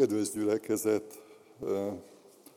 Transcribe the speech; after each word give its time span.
Kedves 0.00 0.30
gyülekezet, 0.30 1.22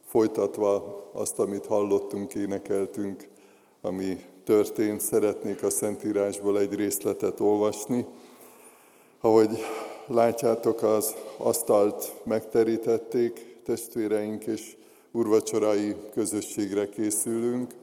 folytatva 0.05 1.01
azt, 1.13 1.39
amit 1.39 1.65
hallottunk, 1.65 2.33
énekeltünk, 2.35 3.27
ami 3.81 4.17
történt, 4.43 5.01
szeretnék 5.01 5.63
a 5.63 5.69
Szentírásból 5.69 6.59
egy 6.59 6.73
részletet 6.73 7.39
olvasni. 7.39 8.05
Ahogy 9.19 9.49
látjátok, 10.07 10.83
az 10.83 11.15
asztalt 11.37 12.13
megterítették, 12.25 13.57
testvéreink 13.63 14.45
és 14.45 14.77
urvacsorai 15.11 15.95
közösségre 16.13 16.89
készülünk, 16.89 17.73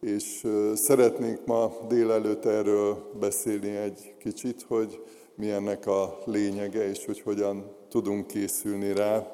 és 0.00 0.46
szeretnénk 0.74 1.46
ma 1.46 1.72
délelőtt 1.88 2.44
erről 2.44 3.10
beszélni 3.20 3.76
egy 3.76 4.14
kicsit, 4.18 4.62
hogy 4.68 5.02
mi 5.34 5.50
ennek 5.50 5.86
a 5.86 6.18
lényege, 6.24 6.88
és 6.88 7.04
hogy 7.04 7.20
hogyan 7.20 7.75
tudunk 7.88 8.26
készülni 8.26 8.92
rá. 8.92 9.32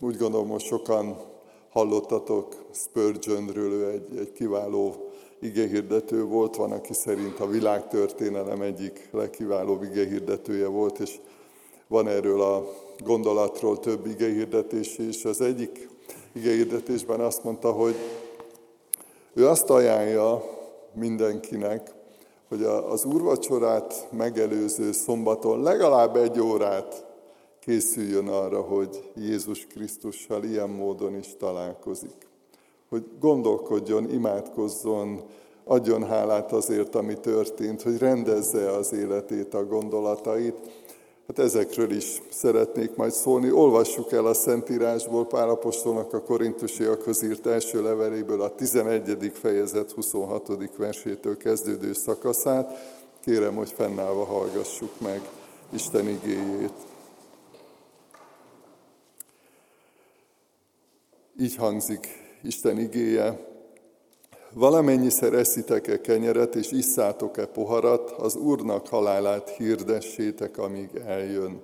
Úgy 0.00 0.16
gondolom, 0.16 0.48
hogy 0.48 0.60
sokan 0.60 1.16
hallottatok 1.70 2.64
Spurgeonről, 2.72 3.72
ő 3.72 3.90
egy, 3.90 4.18
egy 4.18 4.32
kiváló 4.32 5.10
igehirdető 5.40 6.24
volt, 6.24 6.56
van, 6.56 6.72
aki 6.72 6.92
szerint 6.92 7.40
a 7.40 7.46
világtörténelem 7.46 8.62
egyik 8.62 9.08
legkiválóbb 9.12 9.82
igehirdetője 9.82 10.66
volt, 10.66 10.98
és 10.98 11.20
van 11.86 12.08
erről 12.08 12.42
a 12.42 12.66
gondolatról 12.98 13.78
több 13.78 14.06
igehirdetés, 14.06 14.98
és 14.98 15.24
az 15.24 15.40
egyik 15.40 15.88
igehirdetésben 16.32 17.20
azt 17.20 17.44
mondta, 17.44 17.72
hogy 17.72 17.94
ő 19.34 19.46
azt 19.46 19.70
ajánlja 19.70 20.44
mindenkinek, 20.92 21.94
hogy 22.50 22.62
az 22.62 23.04
úrvacsorát 23.04 24.08
megelőző 24.12 24.92
szombaton 24.92 25.62
legalább 25.62 26.16
egy 26.16 26.40
órát 26.40 27.06
készüljön 27.60 28.28
arra, 28.28 28.60
hogy 28.60 29.10
Jézus 29.16 29.66
Krisztussal 29.66 30.44
ilyen 30.44 30.70
módon 30.70 31.14
is 31.14 31.36
találkozik. 31.38 32.28
Hogy 32.88 33.04
gondolkodjon, 33.20 34.12
imádkozzon, 34.12 35.20
adjon 35.64 36.04
hálát 36.04 36.52
azért, 36.52 36.94
ami 36.94 37.14
történt, 37.14 37.82
hogy 37.82 37.98
rendezze 37.98 38.70
az 38.70 38.92
életét, 38.92 39.54
a 39.54 39.64
gondolatait. 39.64 40.79
Hát 41.30 41.38
ezekről 41.38 41.90
is 41.90 42.22
szeretnék 42.30 42.94
majd 42.94 43.12
szólni. 43.12 43.50
Olvassuk 43.50 44.12
el 44.12 44.26
a 44.26 44.34
Szentírásból 44.34 45.26
Pálapostolnak 45.26 46.12
a 46.12 46.22
korintusiakhoz 46.22 47.22
írt 47.22 47.46
első 47.46 47.82
leveléből 47.82 48.42
a 48.42 48.54
11. 48.54 49.32
fejezet 49.34 49.90
26. 49.90 50.76
versétől 50.76 51.36
kezdődő 51.36 51.92
szakaszát. 51.92 52.70
Kérem, 53.24 53.54
hogy 53.54 53.70
fennállva 53.70 54.24
hallgassuk 54.24 55.00
meg 55.00 55.20
Isten 55.72 56.08
igéjét. 56.08 56.72
Így 61.40 61.56
hangzik 61.56 62.08
Isten 62.42 62.78
igéje. 62.78 63.49
Valamennyiszer 64.54 65.32
eszitek-e 65.32 66.00
kenyeret, 66.00 66.54
és 66.54 66.70
isszátok-e 66.70 67.46
poharat, 67.46 68.10
az 68.10 68.36
Úrnak 68.36 68.88
halálát 68.88 69.48
hirdessétek, 69.48 70.58
amíg 70.58 70.88
eljön. 71.06 71.60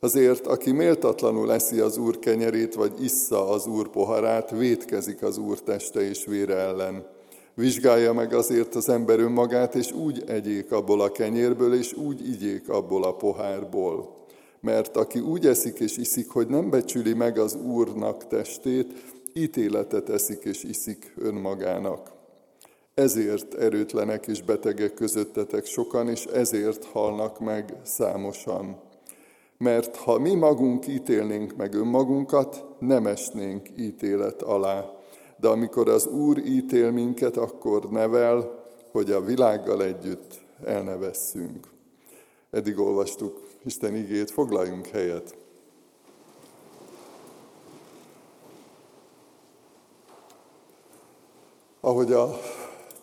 Azért, 0.00 0.46
aki 0.46 0.70
méltatlanul 0.70 1.52
eszi 1.52 1.80
az 1.80 1.96
Úr 1.96 2.18
kenyerét, 2.18 2.74
vagy 2.74 2.92
issza 3.02 3.48
az 3.48 3.66
Úr 3.66 3.88
poharát, 3.88 4.50
vétkezik 4.50 5.22
az 5.22 5.38
Úr 5.38 5.60
teste 5.60 6.00
és 6.00 6.24
vére 6.24 6.54
ellen. 6.54 7.06
Vizsgálja 7.54 8.12
meg 8.12 8.34
azért 8.34 8.74
az 8.74 8.88
ember 8.88 9.18
önmagát, 9.18 9.74
és 9.74 9.92
úgy 9.92 10.22
egyék 10.26 10.72
abból 10.72 11.00
a 11.00 11.12
kenyérből, 11.12 11.74
és 11.74 11.92
úgy 11.92 12.28
igyék 12.28 12.68
abból 12.68 13.04
a 13.04 13.14
pohárból. 13.14 14.16
Mert 14.60 14.96
aki 14.96 15.18
úgy 15.18 15.46
eszik 15.46 15.78
és 15.78 15.96
iszik, 15.96 16.30
hogy 16.30 16.46
nem 16.46 16.70
becsüli 16.70 17.14
meg 17.14 17.38
az 17.38 17.54
Úrnak 17.54 18.26
testét, 18.26 18.92
ítéletet 19.38 20.08
eszik 20.08 20.44
és 20.44 20.62
iszik 20.62 21.12
önmagának. 21.16 22.10
Ezért 22.94 23.54
erőtlenek 23.54 24.26
és 24.26 24.42
betegek 24.42 24.94
közöttetek 24.94 25.64
sokan, 25.64 26.08
és 26.08 26.24
ezért 26.24 26.84
halnak 26.84 27.40
meg 27.40 27.74
számosan. 27.82 28.80
Mert 29.58 29.96
ha 29.96 30.18
mi 30.18 30.34
magunk 30.34 30.86
ítélnénk 30.86 31.56
meg 31.56 31.74
önmagunkat, 31.74 32.64
nem 32.78 33.06
esnénk 33.06 33.68
ítélet 33.76 34.42
alá. 34.42 34.90
De 35.36 35.48
amikor 35.48 35.88
az 35.88 36.06
Úr 36.06 36.38
ítél 36.38 36.90
minket, 36.90 37.36
akkor 37.36 37.90
nevel, 37.90 38.64
hogy 38.92 39.10
a 39.10 39.20
világgal 39.20 39.84
együtt 39.84 40.40
elnevesszünk. 40.64 41.66
Eddig 42.50 42.78
olvastuk 42.78 43.48
Isten 43.64 43.96
igét, 43.96 44.30
foglaljunk 44.30 44.86
helyet. 44.86 45.36
Ahogy 51.88 52.12
a 52.12 52.40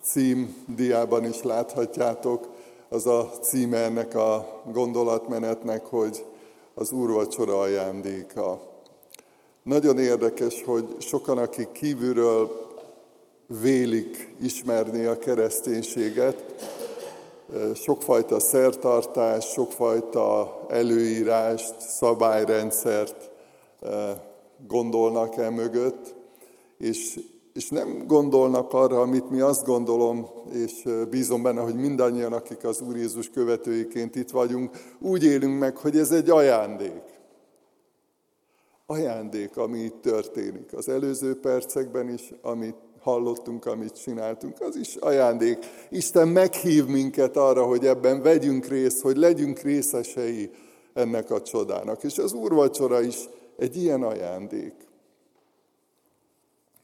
cím 0.01 0.65
diában 0.75 1.25
is 1.25 1.41
láthatjátok, 1.41 2.49
az 2.89 3.07
a 3.07 3.29
címe 3.41 3.77
ennek 3.77 4.15
a 4.15 4.61
gondolatmenetnek, 4.71 5.85
hogy 5.85 6.25
az 6.73 6.91
úrvacsora 6.91 7.59
ajándéka. 7.59 8.61
Nagyon 9.63 9.99
érdekes, 9.99 10.63
hogy 10.63 10.95
sokan, 10.99 11.37
akik 11.37 11.71
kívülről 11.71 12.67
vélik 13.61 14.35
ismerni 14.41 15.05
a 15.05 15.17
kereszténységet, 15.17 16.43
sokfajta 17.75 18.39
szertartás, 18.39 19.45
sokfajta 19.45 20.59
előírást, 20.69 21.79
szabályrendszert 21.79 23.31
gondolnak 24.67 25.37
el 25.37 25.51
mögött, 25.51 26.15
és 26.77 27.19
és 27.55 27.69
nem 27.69 28.07
gondolnak 28.07 28.73
arra, 28.73 29.01
amit 29.01 29.29
mi 29.29 29.39
azt 29.39 29.65
gondolom, 29.65 30.27
és 30.51 30.89
bízom 31.09 31.43
benne, 31.43 31.61
hogy 31.61 31.75
mindannyian, 31.75 32.33
akik 32.33 32.63
az 32.63 32.81
Úr 32.81 32.95
Jézus 32.95 33.29
követőiként 33.29 34.15
itt 34.15 34.29
vagyunk, 34.29 34.71
úgy 34.99 35.23
élünk 35.23 35.59
meg, 35.59 35.77
hogy 35.77 35.97
ez 35.97 36.11
egy 36.11 36.29
ajándék. 36.29 37.03
Ajándék, 38.85 39.57
ami 39.57 39.79
itt 39.79 40.01
történik. 40.01 40.73
Az 40.73 40.89
előző 40.89 41.39
percekben 41.39 42.09
is, 42.09 42.33
amit 42.41 42.75
hallottunk, 42.99 43.65
amit 43.65 44.01
csináltunk, 44.01 44.61
az 44.61 44.75
is 44.75 44.95
ajándék. 44.95 45.57
Isten 45.89 46.27
meghív 46.27 46.85
minket 46.85 47.37
arra, 47.37 47.65
hogy 47.65 47.85
ebben 47.85 48.21
vegyünk 48.21 48.65
részt, 48.65 49.01
hogy 49.01 49.17
legyünk 49.17 49.59
részesei 49.59 50.49
ennek 50.93 51.31
a 51.31 51.41
csodának. 51.41 52.03
És 52.03 52.17
az 52.17 52.33
úrvacsora 52.33 53.01
is 53.01 53.29
egy 53.57 53.75
ilyen 53.75 54.03
ajándék. 54.03 54.73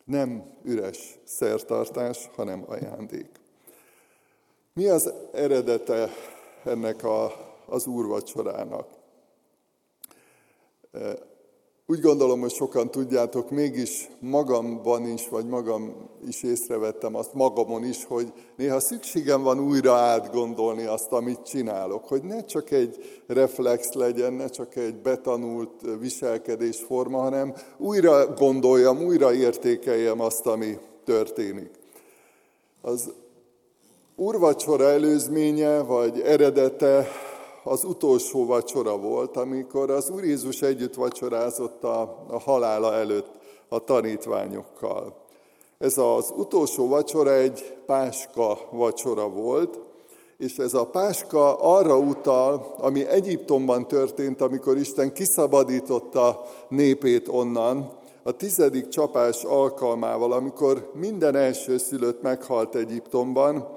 Nem 0.05 0.57
üres 0.63 1.19
szertartás, 1.23 2.29
hanem 2.35 2.63
ajándék. 2.67 3.29
Mi 4.73 4.87
az 4.87 5.13
eredete 5.33 6.09
ennek 6.63 7.03
a, 7.03 7.31
az 7.65 7.87
úrvacsorának? 7.87 8.87
Úgy 11.91 12.01
gondolom, 12.01 12.39
hogy 12.39 12.53
sokan 12.53 12.91
tudjátok, 12.91 13.49
mégis 13.49 14.09
magamban 14.19 15.07
is, 15.07 15.29
vagy 15.29 15.45
magam 15.45 16.09
is 16.27 16.43
észrevettem 16.43 17.15
azt 17.15 17.33
magamon 17.33 17.83
is, 17.83 18.05
hogy 18.05 18.33
néha 18.57 18.79
szükségem 18.79 19.41
van 19.43 19.59
újra 19.59 19.93
átgondolni 19.93 20.85
azt, 20.85 21.11
amit 21.11 21.45
csinálok. 21.45 22.07
Hogy 22.07 22.23
ne 22.23 22.45
csak 22.45 22.71
egy 22.71 23.21
reflex 23.27 23.91
legyen, 23.91 24.33
ne 24.33 24.47
csak 24.47 24.75
egy 24.75 24.95
betanult 24.95 25.71
viselkedésforma, 25.99 27.19
hanem 27.19 27.53
újra 27.77 28.33
gondoljam, 28.33 29.05
újra 29.05 29.33
értékeljem 29.33 30.19
azt, 30.19 30.45
ami 30.47 30.77
történik. 31.05 31.69
Az 32.81 33.11
úrvacsora 34.15 34.89
előzménye, 34.89 35.79
vagy 35.81 36.19
eredete 36.19 37.07
az 37.63 37.83
utolsó 37.83 38.45
vacsora 38.45 38.97
volt, 38.97 39.37
amikor 39.37 39.89
az 39.89 40.09
Úr 40.09 40.23
Jézus 40.23 40.61
együtt 40.61 40.93
vacsorázott 40.93 41.83
a, 41.83 42.25
a 42.27 42.39
halála 42.39 42.93
előtt 42.93 43.29
a 43.69 43.79
tanítványokkal. 43.79 45.15
Ez 45.77 45.97
az 45.97 46.33
utolsó 46.37 46.87
vacsora 46.87 47.33
egy 47.33 47.77
páska 47.85 48.57
vacsora 48.71 49.29
volt, 49.29 49.79
és 50.37 50.57
ez 50.57 50.73
a 50.73 50.85
páska 50.85 51.55
arra 51.55 51.97
utal, 51.97 52.75
ami 52.77 53.07
Egyiptomban 53.07 53.87
történt, 53.87 54.41
amikor 54.41 54.77
Isten 54.77 55.13
kiszabadította 55.13 56.41
népét 56.69 57.27
onnan, 57.27 57.99
a 58.23 58.31
tizedik 58.31 58.87
csapás 58.87 59.43
alkalmával, 59.43 60.31
amikor 60.31 60.91
minden 60.93 61.35
első 61.35 61.77
szülött 61.77 62.21
meghalt 62.21 62.75
Egyiptomban, 62.75 63.67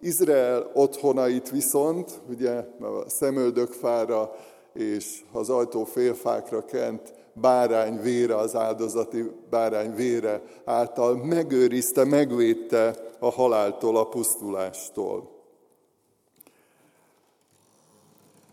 Izrael 0.00 0.70
otthonait 0.74 1.50
viszont, 1.50 2.20
ugye 2.28 2.50
a 2.80 3.08
szemöldökfára 3.08 4.36
és 4.72 5.24
az 5.32 5.50
ajtó 5.50 5.84
félfákra 5.84 6.64
kent 6.64 7.14
bárány 7.32 8.00
vére, 8.00 8.36
az 8.36 8.54
áldozati 8.54 9.30
bárány 9.50 9.94
vére 9.94 10.42
által 10.64 11.16
megőrizte, 11.16 12.04
megvédte 12.04 12.94
a 13.18 13.30
haláltól, 13.30 13.96
a 13.96 14.08
pusztulástól. 14.08 15.30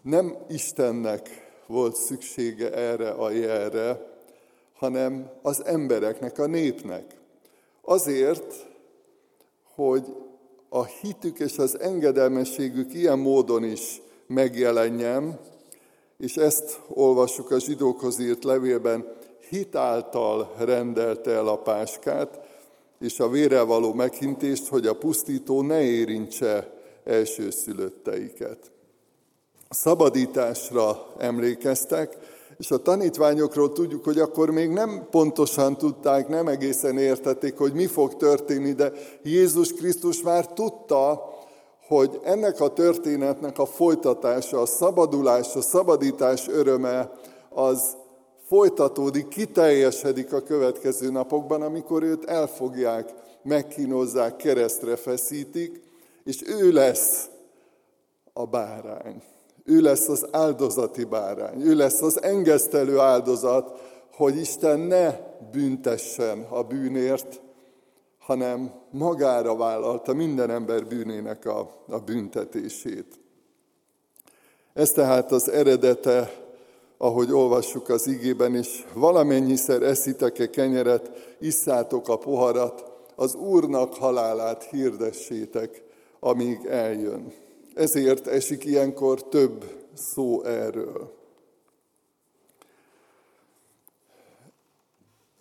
Nem 0.02 0.38
Istennek 0.50 1.30
volt 1.68 1.96
szüksége 1.96 2.74
erre 2.74 3.10
a 3.10 3.30
jelre, 3.30 4.12
hanem 4.74 5.32
az 5.42 5.66
embereknek, 5.66 6.40
a 6.40 6.46
népnek. 6.46 7.16
Azért, 7.82 8.68
hogy 9.76 10.16
a 10.76 10.84
hitük 10.84 11.40
és 11.40 11.58
az 11.58 11.80
engedelmességük 11.80 12.94
ilyen 12.94 13.20
módon 13.20 13.64
is 13.64 14.02
megjelenjen, 14.28 15.40
és 16.18 16.38
ezt 16.38 16.80
olvassuk 16.88 17.52
a 17.52 17.60
zsidókhoz 17.60 18.20
írt 18.20 18.44
levélben, 18.44 19.06
hitáltal 19.50 20.54
rendelte 20.58 21.32
el 21.32 21.48
a 21.48 21.58
páskát, 21.58 22.40
és 23.00 23.20
a 23.20 23.30
vére 23.30 23.62
való 23.62 23.94
meghintést, 23.94 24.68
hogy 24.68 24.88
a 24.88 24.98
pusztító 24.98 25.62
ne 25.62 25.82
érintse 25.82 26.74
elsőszülötteiket. 27.04 28.72
A 29.68 29.74
szabadításra 29.74 31.08
emlékeztek, 31.18 32.18
és 32.58 32.72
a 32.72 32.82
tanítványokról 32.82 33.72
tudjuk, 33.72 34.04
hogy 34.04 34.20
akkor 34.20 34.50
még 34.50 34.70
nem 34.70 35.08
pontosan 35.12 35.78
tudták, 35.78 36.28
nem 36.28 36.48
egészen 36.48 36.98
értették, 36.98 37.58
hogy 37.58 37.74
mi 37.74 37.86
fog 37.86 38.16
történni, 38.16 38.72
de 38.72 38.92
Jézus 39.24 39.74
Krisztus 39.74 40.22
már 40.22 40.48
tudta, 40.48 41.32
hogy 41.88 42.20
ennek 42.24 42.60
a 42.60 42.74
történetnek 42.74 43.60
a 43.60 43.66
folytatása, 43.66 44.62
a 44.62 44.66
szabadulás, 44.66 45.56
a 45.56 45.62
szabadítás 45.62 46.48
öröme, 46.48 47.12
az 47.50 47.96
folytatódik, 48.48 49.28
kiteljesedik 49.28 50.34
a 50.34 50.42
következő 50.42 51.12
napokban, 51.12 51.62
amikor 51.62 52.04
őt 52.04 52.26
elfogják, 52.26 53.14
megkínozzák, 53.44 54.36
keresztre 54.36 54.96
feszítik, 54.96 55.82
és 56.24 56.44
ő 56.48 56.72
lesz 56.72 57.30
a 58.34 58.46
bárány. 58.46 59.33
Ő 59.64 59.82
lesz 59.82 60.08
az 60.08 60.28
áldozati 60.32 61.04
bárány, 61.04 61.62
ő 61.62 61.76
lesz 61.76 62.02
az 62.02 62.22
engesztelő 62.22 63.00
áldozat, 63.00 63.80
hogy 64.16 64.38
Isten 64.38 64.80
ne 64.80 65.20
büntessen 65.52 66.46
a 66.50 66.64
bűnért, 66.64 67.42
hanem 68.20 68.72
magára 68.92 69.56
vállalta 69.56 70.14
minden 70.14 70.50
ember 70.50 70.86
bűnének 70.86 71.46
a, 71.46 71.70
a 71.88 72.00
büntetését. 72.00 73.20
Ez 74.74 74.92
tehát 74.92 75.32
az 75.32 75.50
eredete, 75.50 76.32
ahogy 76.98 77.32
olvassuk 77.32 77.90
az 77.90 78.08
igében 78.08 78.56
is, 78.56 78.86
valamennyiszer 78.94 79.82
eszitek-e 79.82 80.50
kenyeret, 80.50 81.36
isszátok 81.40 82.08
a 82.08 82.18
poharat, 82.18 82.92
az 83.16 83.36
Úrnak 83.36 83.94
halálát 83.94 84.64
hirdessétek, 84.64 85.84
amíg 86.20 86.66
eljön. 86.66 87.34
Ezért 87.74 88.28
esik 88.28 88.66
ilyenkor 88.66 89.28
több 89.28 89.66
szó 89.94 90.44
erről. 90.44 91.22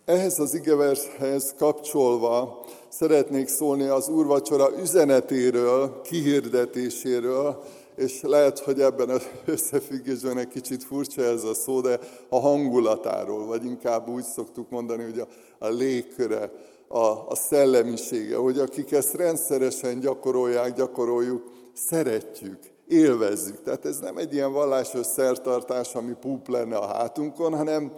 Ehhez 0.05 0.39
az 0.39 0.55
igevershez 0.55 1.55
kapcsolva 1.59 2.65
szeretnék 2.89 3.49
szólni 3.49 3.87
az 3.87 4.09
úrvacsora 4.09 4.81
üzenetéről, 4.81 6.01
kihirdetéséről, 6.01 7.63
és 7.97 8.21
lehet, 8.23 8.59
hogy 8.59 8.81
ebben 8.81 9.09
az 9.09 9.23
összefüggésben 9.45 10.39
egy 10.39 10.49
kicsit 10.49 10.85
furcsa 10.85 11.23
ez 11.23 11.45
a 11.45 11.55
szó, 11.55 11.81
de 11.81 11.99
a 12.29 12.41
hangulatáról, 12.41 13.47
vagy 13.47 13.65
inkább 13.65 14.09
úgy 14.09 14.25
szoktuk 14.25 14.71
mondani, 14.71 15.03
hogy 15.03 15.19
a, 15.19 15.27
a 15.59 15.69
légköre, 15.69 16.51
a, 16.89 17.07
a 17.29 17.35
szellemisége, 17.35 18.37
hogy 18.37 18.59
akik 18.59 18.93
ezt 18.93 19.15
rendszeresen 19.15 20.01
gyakorolják, 20.01 20.75
gyakoroljuk, 20.75 21.43
szeretjük, 21.73 22.59
élvezzük. 22.89 23.63
Tehát 23.63 23.85
ez 23.85 23.99
nem 23.99 24.17
egy 24.17 24.33
ilyen 24.33 24.53
vallásos 24.53 25.07
szertartás, 25.07 25.95
ami 25.95 26.13
púp 26.21 26.49
lenne 26.49 26.77
a 26.77 26.87
hátunkon, 26.87 27.57
hanem 27.57 27.93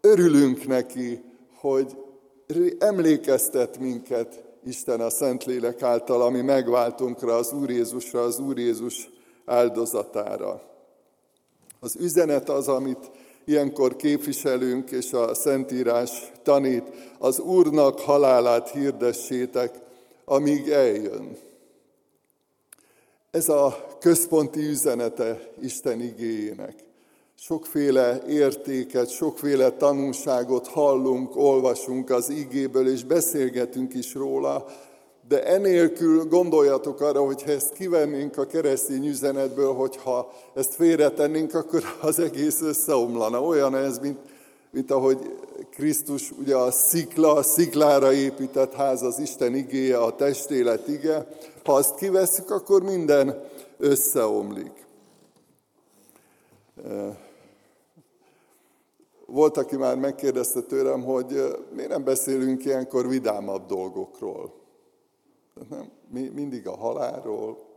örülünk 0.00 0.66
neki, 0.66 1.22
hogy 1.54 1.96
emlékeztet 2.78 3.78
minket 3.78 4.42
Isten 4.64 5.00
a 5.00 5.10
Szentlélek 5.10 5.82
által, 5.82 6.22
ami 6.22 6.40
megváltunkra, 6.40 7.36
az 7.36 7.52
Úr 7.52 7.70
Jézusra, 7.70 8.22
az 8.22 8.38
Úr 8.38 8.58
Jézus 8.58 9.10
áldozatára. 9.44 10.62
Az 11.80 11.96
üzenet 11.96 12.48
az, 12.48 12.68
amit 12.68 13.10
ilyenkor 13.44 13.96
képviselünk, 13.96 14.90
és 14.90 15.12
a 15.12 15.34
Szentírás 15.34 16.32
tanít, 16.42 16.84
az 17.18 17.38
Úrnak 17.38 18.00
halálát 18.00 18.70
hirdessétek, 18.70 19.78
amíg 20.24 20.68
eljön. 20.68 21.36
Ez 23.30 23.48
a 23.48 23.86
központi 24.00 24.60
üzenete 24.60 25.40
Isten 25.62 26.00
igéjének. 26.00 26.74
Sokféle 27.38 28.22
értéket, 28.28 29.10
sokféle 29.10 29.70
tanulságot 29.70 30.66
hallunk, 30.66 31.36
olvasunk 31.36 32.10
az 32.10 32.28
igéből, 32.28 32.88
és 32.88 33.04
beszélgetünk 33.04 33.94
is 33.94 34.14
róla, 34.14 34.66
de 35.28 35.44
enélkül 35.44 36.24
gondoljatok 36.24 37.00
arra, 37.00 37.24
hogy 37.24 37.42
ha 37.42 37.50
ezt 37.50 37.72
kivennénk 37.72 38.38
a 38.38 38.46
keresztény 38.46 39.06
üzenetből, 39.06 39.72
hogyha 39.72 40.32
ezt 40.54 40.74
félretennénk, 40.74 41.54
akkor 41.54 41.82
az 42.00 42.18
egész 42.18 42.60
összeomlana. 42.60 43.42
Olyan 43.42 43.76
ez, 43.76 43.98
mint, 43.98 44.18
mint 44.70 44.90
ahogy 44.90 45.18
Krisztus 45.70 46.30
ugye 46.30 46.56
a 46.56 46.70
szikla, 46.70 47.32
a 47.32 47.42
sziklára 47.42 48.12
épített 48.12 48.72
ház, 48.72 49.02
az 49.02 49.18
Isten 49.18 49.54
igéje, 49.54 49.98
a 49.98 50.16
testélet 50.16 50.88
ige. 50.88 51.26
Ha 51.64 51.72
azt 51.74 51.94
kiveszük, 51.94 52.50
akkor 52.50 52.82
minden 52.82 53.48
összeomlik. 53.78 54.86
Volt, 59.26 59.56
aki 59.56 59.76
már 59.76 59.96
megkérdezte 59.96 60.62
tőlem, 60.62 61.04
hogy 61.04 61.56
miért 61.74 61.90
nem 61.90 62.04
beszélünk 62.04 62.64
ilyenkor 62.64 63.08
vidámabb 63.08 63.66
dolgokról. 63.66 64.54
Nem, 65.68 65.90
mindig 66.34 66.66
a 66.66 66.76
halálról, 66.76 67.68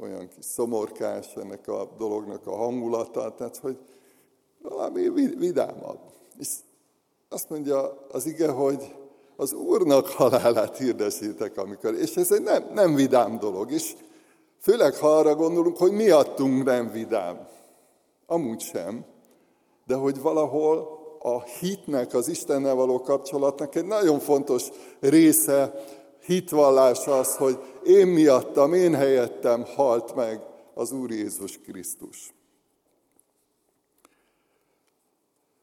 olyan 0.00 0.28
kis 0.28 0.44
szomorkás 0.44 1.34
ennek 1.34 1.68
a 1.68 1.94
dolognak 1.98 2.46
a 2.46 2.56
hangulata, 2.56 3.34
tehát 3.34 3.56
hogy 3.56 3.78
valami 4.62 5.08
vidámabb. 5.38 5.98
És 6.38 6.48
azt 7.36 7.48
mondja 7.48 8.06
az 8.10 8.26
ige, 8.26 8.50
hogy 8.50 8.94
az 9.36 9.52
Úrnak 9.52 10.08
halálát 10.08 10.76
hirdesítek, 10.76 11.56
amikor, 11.56 11.94
és 11.94 12.16
ez 12.16 12.32
egy 12.32 12.42
nem, 12.42 12.70
nem 12.74 12.94
vidám 12.94 13.38
dolog, 13.38 13.70
és 13.70 13.94
főleg 14.60 14.94
ha 14.94 15.16
arra 15.16 15.34
gondolunk, 15.34 15.76
hogy 15.76 15.92
miattunk 15.92 16.64
nem 16.64 16.90
vidám. 16.90 17.48
Amúgy 18.26 18.60
sem, 18.60 19.04
de 19.86 19.94
hogy 19.94 20.20
valahol 20.20 20.98
a 21.22 21.42
hitnek, 21.42 22.14
az 22.14 22.28
Istennel 22.28 22.74
való 22.74 23.00
kapcsolatnak 23.00 23.74
egy 23.74 23.86
nagyon 23.86 24.18
fontos 24.18 24.68
része, 25.00 25.84
hitvallás 26.24 27.06
az, 27.06 27.36
hogy 27.36 27.58
én 27.84 28.06
miattam, 28.06 28.74
én 28.74 28.94
helyettem 28.94 29.64
halt 29.74 30.14
meg 30.14 30.40
az 30.74 30.92
Úr 30.92 31.10
Jézus 31.10 31.58
Krisztus. 31.58 32.34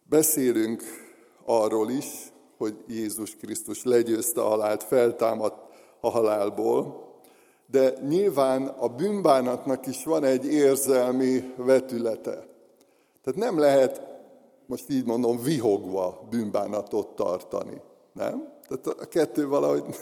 Beszélünk 0.10 1.02
arról 1.46 1.90
is, 1.90 2.34
hogy 2.58 2.76
Jézus 2.88 3.36
Krisztus 3.36 3.84
legyőzte 3.84 4.42
a 4.42 4.48
halált, 4.48 4.84
feltámadt 4.84 5.56
a 6.00 6.10
halálból, 6.10 7.12
de 7.72 7.94
nyilván 8.08 8.68
a 8.68 8.88
bűnbánatnak 8.88 9.88
is 9.88 10.04
van 10.04 10.24
egy 10.24 10.46
érzelmi 10.46 11.54
vetülete. 11.56 12.48
Tehát 13.24 13.40
nem 13.40 13.60
lehet, 13.60 14.02
most 14.66 14.90
így 14.90 15.06
mondom, 15.06 15.42
vihogva 15.42 16.28
bűnbánatot 16.30 17.08
tartani. 17.08 17.82
Nem? 18.14 18.48
Tehát 18.68 19.00
a 19.00 19.06
kettő 19.06 19.48
valahogy 19.48 19.84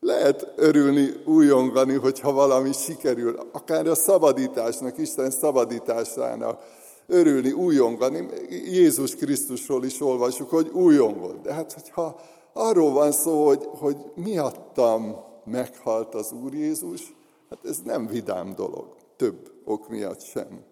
lehet 0.00 0.52
örülni, 0.56 1.08
újongani, 1.24 1.94
hogyha 1.94 2.32
valami 2.32 2.72
sikerül, 2.72 3.38
akár 3.52 3.86
a 3.86 3.94
szabadításnak, 3.94 4.98
Isten 4.98 5.30
szabadításának, 5.30 6.62
örülni, 7.08 7.52
újongani. 7.52 8.28
Jézus 8.50 9.16
Krisztusról 9.16 9.84
is 9.84 10.00
olvasjuk, 10.00 10.50
hogy 10.50 10.68
újongod. 10.68 11.40
De 11.42 11.52
hát, 11.52 11.72
hogyha 11.72 12.20
arról 12.52 12.92
van 12.92 13.12
szó, 13.12 13.46
hogy, 13.46 13.68
hogy 13.78 13.96
miattam 14.14 15.16
meghalt 15.44 16.14
az 16.14 16.32
Úr 16.32 16.54
Jézus, 16.54 17.14
hát 17.50 17.58
ez 17.64 17.78
nem 17.84 18.06
vidám 18.06 18.54
dolog, 18.54 18.86
több 19.16 19.52
ok 19.64 19.88
miatt 19.88 20.20
sem. 20.20 20.64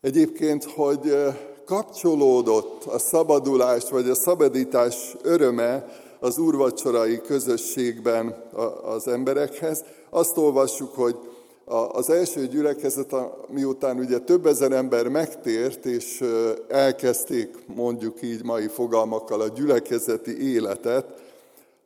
Egyébként, 0.00 0.64
hogy 0.64 1.16
kapcsolódott 1.64 2.84
a 2.84 2.98
szabadulás 2.98 3.90
vagy 3.90 4.08
a 4.08 4.14
szabadítás 4.14 5.16
öröme 5.22 5.86
az 6.20 6.38
úrvacsorai 6.38 7.20
közösségben 7.20 8.48
az 8.82 9.08
emberekhez, 9.08 9.84
azt 10.10 10.36
olvassuk, 10.36 10.94
hogy 10.94 11.16
az 11.92 12.10
első 12.10 12.46
gyülekezet, 12.46 13.14
miután 13.48 13.98
ugye 13.98 14.18
több 14.18 14.46
ezer 14.46 14.72
ember 14.72 15.08
megtért, 15.08 15.86
és 15.86 16.24
elkezdték 16.68 17.66
mondjuk 17.74 18.22
így 18.22 18.44
mai 18.44 18.66
fogalmakkal 18.66 19.40
a 19.40 19.48
gyülekezeti 19.48 20.52
életet, 20.52 21.22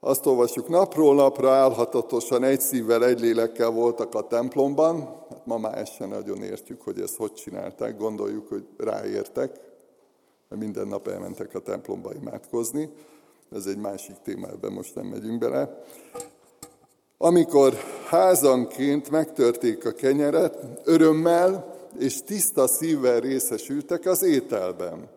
Azt 0.00 0.26
olvasjuk, 0.26 0.68
napról 0.68 1.14
napra 1.14 1.50
állhatatosan 1.50 2.44
egy 2.44 2.61
szívvel, 2.61 3.04
egy 3.04 3.20
lélekkel 3.20 3.70
voltak 3.70 4.14
a 4.14 4.26
templomban. 4.26 5.00
Hát 5.30 5.47
ma 5.47 5.58
már 5.58 5.78
ezt 5.78 5.94
sem 5.94 6.08
nagyon 6.08 6.42
értjük, 6.42 6.82
hogy 6.82 7.00
ezt 7.00 7.16
hogy 7.16 7.32
csinálták. 7.32 7.97
Gondoljuk, 7.97 8.49
hogy 8.49 8.66
ráértek, 8.76 9.61
mert 10.49 10.62
minden 10.62 10.88
nap 10.88 11.08
elmentek 11.08 11.54
a 11.54 11.58
templomba 11.58 12.12
imádkozni. 12.14 12.90
Ez 13.52 13.66
egy 13.66 13.78
másik 13.78 14.16
téma, 14.25 14.49
ebben 14.49 14.73
most 14.73 14.94
nem 14.94 15.06
megyünk 15.06 15.38
bele. 15.38 15.82
Amikor 17.18 17.75
házanként 18.06 19.10
megtörték 19.10 19.87
a 19.87 19.92
kenyeret, 19.92 20.58
örömmel 20.84 21.75
és 21.98 22.22
tiszta 22.22 22.66
szívvel 22.66 23.20
részesültek 23.20 24.06
az 24.06 24.22
ételben. 24.22 25.08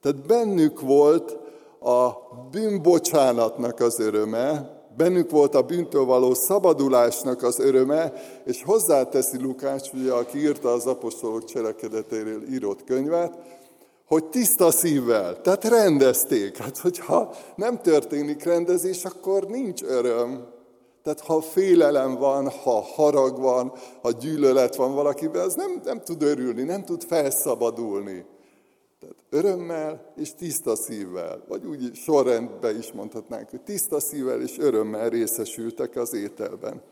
Tehát 0.00 0.26
bennük 0.26 0.80
volt 0.80 1.36
a 1.80 2.10
bűnbocsánatnak 2.50 3.80
az 3.80 4.00
öröme, 4.00 4.78
bennük 4.96 5.30
volt 5.30 5.54
a 5.54 5.62
bűntől 5.62 6.04
való 6.04 6.34
szabadulásnak 6.34 7.42
az 7.42 7.58
öröme, 7.58 8.12
és 8.44 8.62
hozzáteszi 8.62 9.42
Lukács, 9.42 9.92
ugye, 9.92 10.12
aki 10.12 10.38
írta 10.38 10.72
az 10.72 10.86
apostolok 10.86 11.44
cselekedetéről 11.44 12.42
írott 12.52 12.84
könyvet, 12.84 13.38
hogy 14.06 14.24
tiszta 14.24 14.70
szívvel, 14.70 15.40
tehát 15.40 15.64
rendezték. 15.64 16.56
Hát, 16.56 16.78
hogyha 16.78 17.34
nem 17.54 17.80
történik 17.80 18.44
rendezés, 18.44 19.04
akkor 19.04 19.46
nincs 19.46 19.82
öröm. 19.82 20.58
Tehát 21.02 21.20
ha 21.20 21.40
félelem 21.40 22.14
van, 22.14 22.48
ha 22.48 22.80
harag 22.80 23.40
van, 23.40 23.72
ha 24.02 24.10
gyűlölet 24.10 24.74
van 24.74 24.94
valakiben, 24.94 25.42
az 25.42 25.54
nem, 25.54 25.80
nem 25.84 26.00
tud 26.00 26.22
örülni, 26.22 26.62
nem 26.62 26.84
tud 26.84 27.02
felszabadulni. 27.02 28.24
Tehát 29.00 29.16
örömmel 29.30 30.12
és 30.16 30.34
tiszta 30.34 30.76
szívvel, 30.76 31.44
vagy 31.48 31.64
úgy 31.66 31.94
sorrendben 31.94 32.78
is 32.78 32.92
mondhatnánk, 32.92 33.50
hogy 33.50 33.60
tiszta 33.60 34.00
szívvel 34.00 34.42
és 34.42 34.58
örömmel 34.58 35.08
részesültek 35.08 35.96
az 35.96 36.14
ételben. 36.14 36.82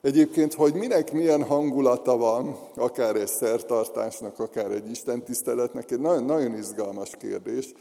Egyébként, 0.00 0.54
hogy 0.54 0.74
minek 0.74 1.12
milyen 1.12 1.42
hangulata 1.42 2.16
van, 2.16 2.56
akár 2.76 3.16
egy 3.16 3.28
szertartásnak, 3.28 4.38
akár 4.38 4.70
egy 4.70 4.90
istentiszteletnek, 4.90 5.90
egy 5.90 6.00
nagyon, 6.00 6.24
nagyon 6.24 6.54
izgalmas 6.56 7.10
kérdés. 7.18 7.72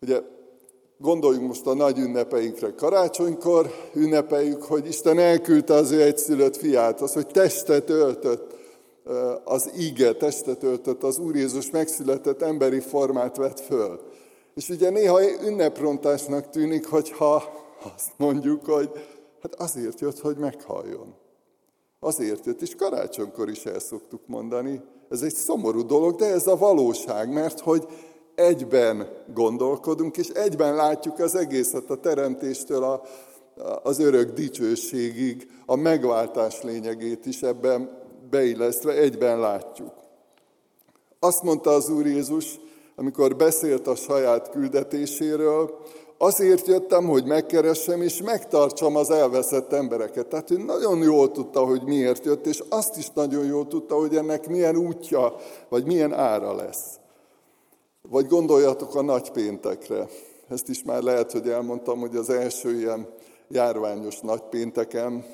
Ugye 0.00 0.20
gondoljunk 1.02 1.46
most 1.46 1.66
a 1.66 1.74
nagy 1.74 1.98
ünnepeinkre. 1.98 2.74
Karácsonykor 2.74 3.70
ünnepeljük, 3.94 4.62
hogy 4.62 4.86
Isten 4.86 5.18
elküldte 5.18 5.74
az 5.74 5.90
ő 5.90 6.02
egyszülött 6.02 6.56
fiát, 6.56 7.00
az, 7.00 7.12
hogy 7.12 7.26
testet 7.26 7.90
öltött, 7.90 8.54
az 9.44 9.70
íge 9.78 10.12
testet 10.12 10.62
öltött, 10.62 11.02
az 11.02 11.18
Úr 11.18 11.36
Jézus 11.36 11.70
megszületett 11.70 12.42
emberi 12.42 12.80
formát 12.80 13.36
vett 13.36 13.60
föl. 13.60 14.00
És 14.54 14.68
ugye 14.68 14.90
néha 14.90 15.20
ünneprontásnak 15.44 16.50
tűnik, 16.50 16.86
hogyha 16.86 17.44
azt 17.94 18.12
mondjuk, 18.16 18.64
hogy 18.64 18.90
hát 19.42 19.54
azért 19.54 20.00
jött, 20.00 20.18
hogy 20.18 20.36
meghalljon. 20.36 21.14
Azért 22.00 22.46
jött, 22.46 22.62
és 22.62 22.74
karácsonykor 22.74 23.48
is 23.48 23.64
el 23.64 23.78
szoktuk 23.78 24.20
mondani. 24.26 24.80
Ez 25.08 25.22
egy 25.22 25.34
szomorú 25.34 25.86
dolog, 25.86 26.14
de 26.14 26.26
ez 26.26 26.46
a 26.46 26.56
valóság, 26.56 27.32
mert 27.32 27.60
hogy 27.60 27.86
egyben 28.34 29.08
gondolkodunk, 29.34 30.16
és 30.16 30.28
egyben 30.28 30.74
látjuk 30.74 31.18
az 31.18 31.34
egészet 31.34 31.90
a 31.90 31.96
teremtéstől 31.96 32.82
a, 32.82 33.02
az 33.82 33.98
örök 33.98 34.32
dicsőségig, 34.32 35.50
a 35.66 35.76
megváltás 35.76 36.62
lényegét 36.62 37.26
is 37.26 37.42
ebben 37.42 38.00
beillesztve 38.30 38.92
egyben 38.92 39.40
látjuk. 39.40 39.92
Azt 41.18 41.42
mondta 41.42 41.70
az 41.70 41.88
Úr 41.88 42.06
Jézus, 42.06 42.60
amikor 42.96 43.36
beszélt 43.36 43.86
a 43.86 43.94
saját 43.94 44.50
küldetéséről, 44.50 45.78
azért 46.18 46.66
jöttem, 46.66 47.08
hogy 47.08 47.24
megkeressem 47.24 48.02
és 48.02 48.22
megtartsam 48.22 48.96
az 48.96 49.10
elveszett 49.10 49.72
embereket. 49.72 50.26
Tehát 50.26 50.50
ő 50.50 50.56
nagyon 50.56 51.02
jól 51.02 51.30
tudta, 51.30 51.64
hogy 51.64 51.82
miért 51.82 52.24
jött, 52.24 52.46
és 52.46 52.62
azt 52.68 52.96
is 52.96 53.10
nagyon 53.10 53.44
jól 53.44 53.66
tudta, 53.66 53.94
hogy 53.94 54.16
ennek 54.16 54.48
milyen 54.48 54.76
útja, 54.76 55.34
vagy 55.68 55.84
milyen 55.84 56.12
ára 56.12 56.54
lesz. 56.54 57.00
Vagy 58.08 58.26
gondoljatok 58.26 58.94
a 58.94 59.02
nagypéntekre. 59.02 60.08
Ezt 60.48 60.68
is 60.68 60.82
már 60.82 61.02
lehet, 61.02 61.32
hogy 61.32 61.48
elmondtam, 61.48 62.00
hogy 62.00 62.16
az 62.16 62.30
első 62.30 62.78
ilyen 62.78 63.08
járványos 63.48 64.20
nagypénteken, 64.20 65.24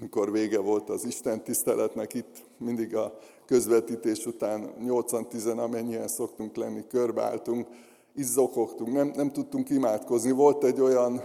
amikor 0.00 0.32
vége 0.32 0.58
volt 0.58 0.90
az 0.90 1.04
Isten 1.04 1.44
tiszteletnek, 1.44 2.14
itt 2.14 2.44
mindig 2.58 2.96
a 2.96 3.18
közvetítés 3.46 4.26
után 4.26 4.74
8-10, 4.80 5.56
amennyien 5.56 6.08
szoktunk 6.08 6.56
lenni, 6.56 6.86
körbeálltunk, 6.86 7.66
izzokogtunk, 8.14 8.92
nem, 8.92 9.12
nem 9.14 9.32
tudtunk 9.32 9.70
imádkozni. 9.70 10.30
Volt 10.30 10.64
egy 10.64 10.80
olyan 10.80 11.22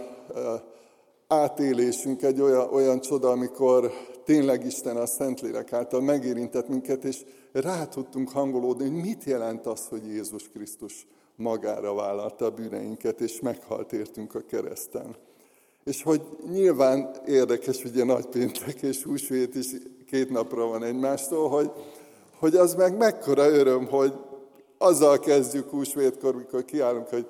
átélésünk, 1.28 2.22
egy 2.22 2.40
olyan, 2.40 2.68
olyan 2.72 3.00
csoda, 3.00 3.30
amikor 3.30 3.92
tényleg 4.24 4.64
Isten 4.64 4.96
a 4.96 5.06
Szentlélek 5.06 5.72
által 5.72 6.00
megérintett 6.00 6.68
minket, 6.68 7.04
és 7.04 7.24
rá 7.52 7.86
tudtunk 7.86 8.30
hangolódni, 8.30 8.88
hogy 8.90 9.00
mit 9.00 9.24
jelent 9.24 9.66
az, 9.66 9.86
hogy 9.88 10.06
Jézus 10.06 10.48
Krisztus 10.48 11.06
magára 11.36 11.94
vállalta 11.94 12.44
a 12.44 12.50
bűneinket, 12.50 13.20
és 13.20 13.40
meghalt 13.40 13.92
értünk 13.92 14.34
a 14.34 14.40
kereszten. 14.40 15.16
És 15.84 16.02
hogy 16.02 16.22
nyilván 16.50 17.10
érdekes, 17.26 17.84
ugye 17.84 18.04
nagypéntek 18.04 18.82
és 18.82 19.02
húsvét 19.02 19.54
is 19.54 19.66
két 20.06 20.30
napra 20.30 20.66
van 20.66 20.84
egymástól, 20.84 21.48
hogy, 21.48 21.70
hogy 22.38 22.56
az 22.56 22.74
meg 22.74 22.96
mekkora 22.96 23.48
öröm, 23.48 23.86
hogy 23.86 24.12
azzal 24.78 25.18
kezdjük 25.18 25.70
húsvétkor, 25.70 26.34
mikor 26.34 26.64
kiállunk, 26.64 27.08
hogy 27.08 27.26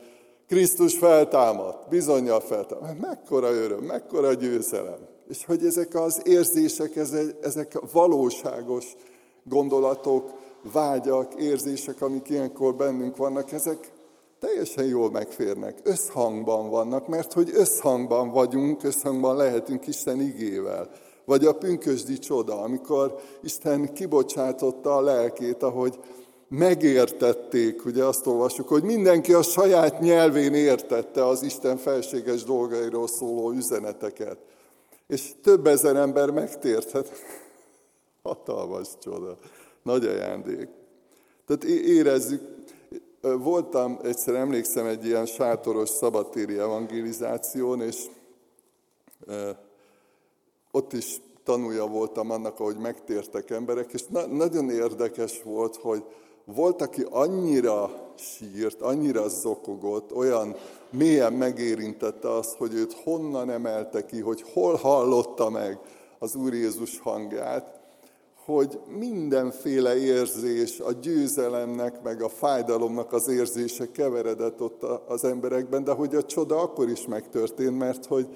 Krisztus 0.49 0.99
feltámadt, 0.99 1.88
bizonyal 1.88 2.41
feltámadt. 2.41 3.00
Mekkora 3.00 3.50
öröm, 3.52 3.85
mekkora 3.85 4.33
győzelem. 4.33 4.99
És 5.29 5.45
hogy 5.45 5.64
ezek 5.64 5.95
az 5.95 6.21
érzések, 6.25 6.97
ezek 7.43 7.79
valóságos 7.93 8.95
gondolatok, 9.45 10.31
vágyak, 10.73 11.35
érzések, 11.35 12.03
amik 12.03 12.29
ilyenkor 12.29 12.75
bennünk 12.75 13.17
vannak, 13.17 13.53
ezek 13.53 13.93
teljesen 14.41 14.85
jól 14.85 15.11
megférnek, 15.11 15.79
összhangban 15.83 16.71
vannak, 16.71 17.09
mert 17.09 17.33
hogy 17.33 17.51
összhangban 17.55 18.31
vagyunk, 18.31 18.83
összhangban 18.83 19.37
lehetünk 19.37 19.87
Isten 19.87 20.21
igével. 20.21 20.91
Vagy 21.25 21.45
a 21.45 21.55
pünkösdi 21.55 22.19
csoda, 22.19 22.61
amikor 22.61 23.21
Isten 23.43 23.93
kibocsátotta 23.93 24.97
a 24.97 25.01
lelkét, 25.01 25.63
ahogy 25.63 25.99
megértették, 26.49 27.85
ugye 27.85 28.05
azt 28.05 28.27
olvassuk, 28.27 28.69
hogy 28.69 28.83
mindenki 28.83 29.33
a 29.33 29.43
saját 29.43 30.01
nyelvén 30.01 30.55
értette 30.55 31.27
az 31.27 31.43
Isten 31.43 31.77
felséges 31.77 32.45
dolgairól 32.45 33.09
szóló 33.09 33.51
üzeneteket. 33.51 34.37
És 35.07 35.33
több 35.43 35.67
ezer 35.67 35.97
ember 35.97 36.31
megtért, 36.31 36.91
hát 36.91 37.11
hatalmas 38.23 38.88
csoda, 39.00 39.38
nagy 39.83 40.07
ajándék. 40.07 40.69
Tehát 41.47 41.64
érezzük, 41.64 42.41
voltam, 43.21 43.99
egyszer 44.02 44.35
emlékszem 44.35 44.87
egy 44.87 45.07
ilyen 45.07 45.26
sátoros 45.26 45.88
szabadtéri 45.88 46.59
evangelizáción, 46.59 47.81
és 47.81 48.07
ott 50.71 50.93
is 50.93 51.21
tanulja 51.45 51.87
voltam 51.87 52.31
annak, 52.31 52.61
ahogy 52.61 52.76
megtértek 52.76 53.50
emberek, 53.50 53.93
és 53.93 54.05
na- 54.07 54.26
nagyon 54.26 54.71
érdekes 54.71 55.43
volt, 55.43 55.76
hogy 55.76 56.05
volt, 56.45 56.83
aki 56.83 57.07
annyira 57.11 57.91
sírt, 58.17 58.81
annyira 58.81 59.29
zokogott, 59.29 60.14
olyan 60.14 60.57
mélyen 60.91 61.33
megérintette 61.33 62.31
azt, 62.31 62.55
hogy 62.57 62.75
őt 62.75 62.93
honnan 62.93 63.50
emelte 63.50 64.05
ki, 64.05 64.21
hogy 64.21 64.43
hol 64.52 64.75
hallotta 64.75 65.50
meg 65.50 65.79
az 66.19 66.35
Úr 66.35 66.55
Jézus 66.55 66.99
hangját, 66.99 67.81
hogy 68.45 68.79
mindenféle 68.99 69.97
érzés, 69.97 70.81
a 70.81 70.93
győzelemnek, 70.93 72.03
meg 72.03 72.23
a 72.23 72.29
fájdalomnak 72.29 73.13
az 73.13 73.29
érzése 73.29 73.91
keveredett 73.91 74.61
ott 74.61 74.83
az 75.09 75.25
emberekben, 75.25 75.85
de 75.85 75.93
hogy 75.93 76.15
a 76.15 76.25
csoda 76.25 76.61
akkor 76.61 76.89
is 76.89 77.07
megtörtént, 77.07 77.79
mert 77.79 78.07
hogy 78.07 78.27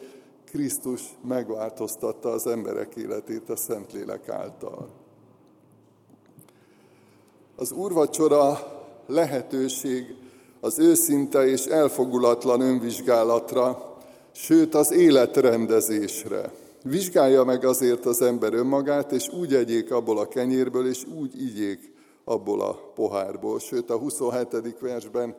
Krisztus 0.45 1.03
megváltoztatta 1.29 2.31
az 2.31 2.47
emberek 2.47 2.95
életét 2.97 3.51
a 3.51 3.57
Szentlélek 3.57 4.29
által. 4.29 4.89
Az 7.57 7.73
úrvacsora 7.73 8.59
lehetőség 9.07 10.15
az 10.61 10.79
őszinte 10.79 11.47
és 11.47 11.65
elfogulatlan 11.65 12.61
önvizsgálatra, 12.61 13.97
sőt 14.33 14.75
az 14.75 14.93
életrendezésre. 14.93 16.53
Vizsgálja 16.89 17.45
meg 17.45 17.65
azért 17.65 18.07
az 18.07 18.23
ember 18.23 18.53
önmagát, 18.53 19.13
és 19.13 19.29
úgy 19.29 19.55
egyék 19.55 19.93
abból 19.93 20.19
a 20.19 20.29
kenyérből, 20.29 20.89
és 20.89 21.05
úgy 21.19 21.43
igyék 21.43 21.93
abból 22.25 22.61
a 22.61 22.93
pohárból. 22.95 23.59
Sőt, 23.59 23.91
a 23.91 23.97
27. 23.99 24.79
versben 24.81 25.35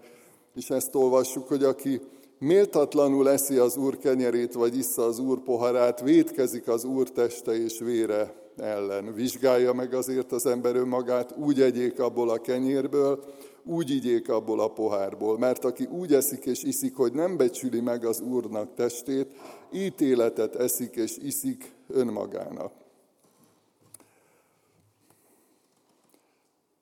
is 0.55 0.69
ezt 0.69 0.95
olvassuk, 0.95 1.47
hogy 1.47 1.63
aki 1.63 2.01
méltatlanul 2.39 3.29
eszi 3.29 3.57
az 3.57 3.77
Úr 3.77 3.97
kenyerét, 3.97 4.53
vagy 4.53 4.77
issza 4.77 5.03
az 5.05 5.19
Úr 5.19 5.39
poharát, 5.39 6.01
vétkezik 6.01 6.67
az 6.67 6.83
Úr 6.83 7.09
teste 7.09 7.63
és 7.63 7.79
vére 7.79 8.33
ellen. 8.57 9.13
Vizsgálja 9.13 9.73
meg 9.73 9.93
azért 9.93 10.31
az 10.31 10.45
ember 10.45 10.75
önmagát, 10.75 11.35
úgy 11.37 11.61
egyék 11.61 11.99
abból 11.99 12.29
a 12.29 12.41
kenyérből, 12.41 13.23
úgy 13.67 13.89
igyék 13.89 14.29
abból 14.29 14.59
a 14.59 14.73
pohárból, 14.73 15.37
mert 15.37 15.65
aki 15.65 15.85
úgy 15.85 16.13
eszik 16.13 16.45
és 16.45 16.63
iszik, 16.63 16.95
hogy 16.95 17.13
nem 17.13 17.37
becsüli 17.37 17.79
meg 17.79 18.05
az 18.05 18.19
Úrnak 18.19 18.73
testét, 18.73 19.27
ítéletet 19.71 20.55
eszik 20.55 20.95
és 20.95 21.17
iszik 21.17 21.73
önmagának. 21.87 22.73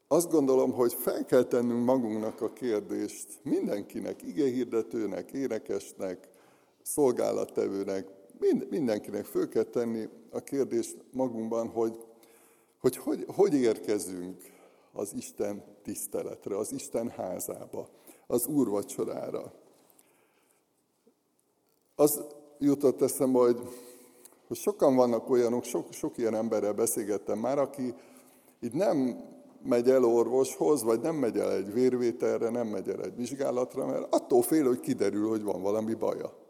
Azt 0.08 0.32
gondolom, 0.32 0.72
hogy 0.72 0.94
fel 0.94 1.26
kell 1.26 1.44
tennünk 1.44 1.86
magunknak 1.86 2.42
a 2.42 2.54
kérdést 2.54 3.28
mindenkinek, 3.44 4.24
igehirdetőnek, 4.24 5.32
énekesnek, 5.32 6.28
szolgálattevőnek, 6.82 8.08
mindenkinek 8.70 9.26
föl 9.26 9.50
kell 9.50 9.64
tenni 9.64 10.08
a 10.32 10.40
kérdést 10.40 10.98
magunkban, 11.12 11.68
hogy 11.68 11.98
hogy, 12.80 12.98
hogy 12.98 13.26
hogy 13.28 13.54
érkezünk 13.54 14.42
az 14.96 15.14
Isten 15.14 15.64
tiszteletre, 15.84 16.58
az 16.58 16.72
Isten 16.72 17.10
házába, 17.10 17.88
az 18.28 18.48
úrvacsorára. 18.48 19.54
Az 21.96 22.24
jutott 22.60 23.02
eszembe, 23.02 23.40
hogy, 23.40 23.60
hogy 24.48 24.58
sokan 24.58 24.96
vannak 24.96 25.30
olyanok, 25.30 25.64
sok, 25.64 25.92
sok 25.92 26.18
ilyen 26.18 26.36
emberrel 26.36 26.74
beszélgettem 26.74 27.40
már, 27.40 27.60
aki 27.60 27.94
így 28.62 28.74
nem 28.74 29.24
megy 29.64 29.90
el 29.90 30.04
orvoshoz, 30.04 30.84
vagy 30.84 31.00
nem 31.00 31.16
megy 31.16 31.38
el 31.38 31.52
egy 31.52 31.74
vérvételre, 31.74 32.50
nem 32.50 32.68
megy 32.68 32.90
el 32.90 33.02
egy 33.02 33.16
vizsgálatra, 33.16 33.86
mert 33.86 34.14
attól 34.14 34.42
fél, 34.42 34.66
hogy 34.66 34.80
kiderül, 34.80 35.30
hogy 35.30 35.44
van 35.44 35.62
valami 35.62 35.94
baja. 35.94 36.45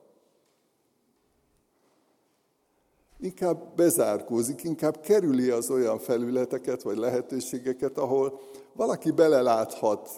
Inkább 3.19 3.75
bezárkózik, 3.75 4.63
inkább 4.63 4.99
kerüli 4.99 5.49
az 5.49 5.69
olyan 5.69 5.99
felületeket 5.99 6.81
vagy 6.81 6.97
lehetőségeket, 6.97 7.97
ahol 7.97 8.39
valaki 8.73 9.11
beleláthat 9.11 10.09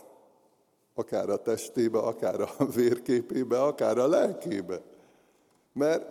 akár 0.96 1.30
a 1.30 1.42
testébe, 1.42 2.00
akár 2.00 2.42
a 2.42 2.66
vérképébe, 2.76 3.62
akár 3.62 3.98
a 3.98 4.08
lelkébe. 4.08 4.82
Mert 5.74 6.06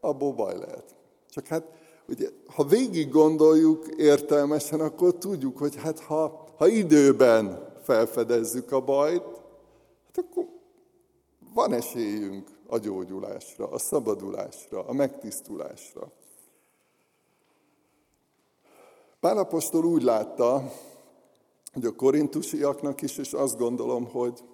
abból 0.00 0.32
baj 0.32 0.58
lehet. 0.58 0.94
Csak 1.28 1.46
hát, 1.46 1.64
ugye, 2.08 2.28
ha 2.54 2.64
végig 2.64 3.10
gondoljuk 3.10 3.86
értelmesen, 3.96 4.80
akkor 4.80 5.14
tudjuk, 5.14 5.58
hogy 5.58 5.76
hát 5.76 6.00
ha, 6.00 6.46
ha 6.56 6.68
időben 6.68 7.72
felfedezzük 7.82 8.72
a 8.72 8.80
bajt, 8.80 9.24
hát 10.06 10.24
akkor 10.24 10.46
van 11.54 11.72
esélyünk 11.72 12.48
a 12.66 12.78
gyógyulásra, 12.78 13.70
a 13.70 13.78
szabadulásra, 13.78 14.86
a 14.86 14.92
megtisztulásra. 14.92 16.12
Pálapostól 19.20 19.84
úgy 19.84 20.02
látta, 20.02 20.72
hogy 21.72 21.84
a 21.84 21.94
korintusiaknak 21.94 23.02
is, 23.02 23.18
és 23.18 23.32
azt 23.32 23.58
gondolom, 23.58 24.10
hogy 24.10 24.44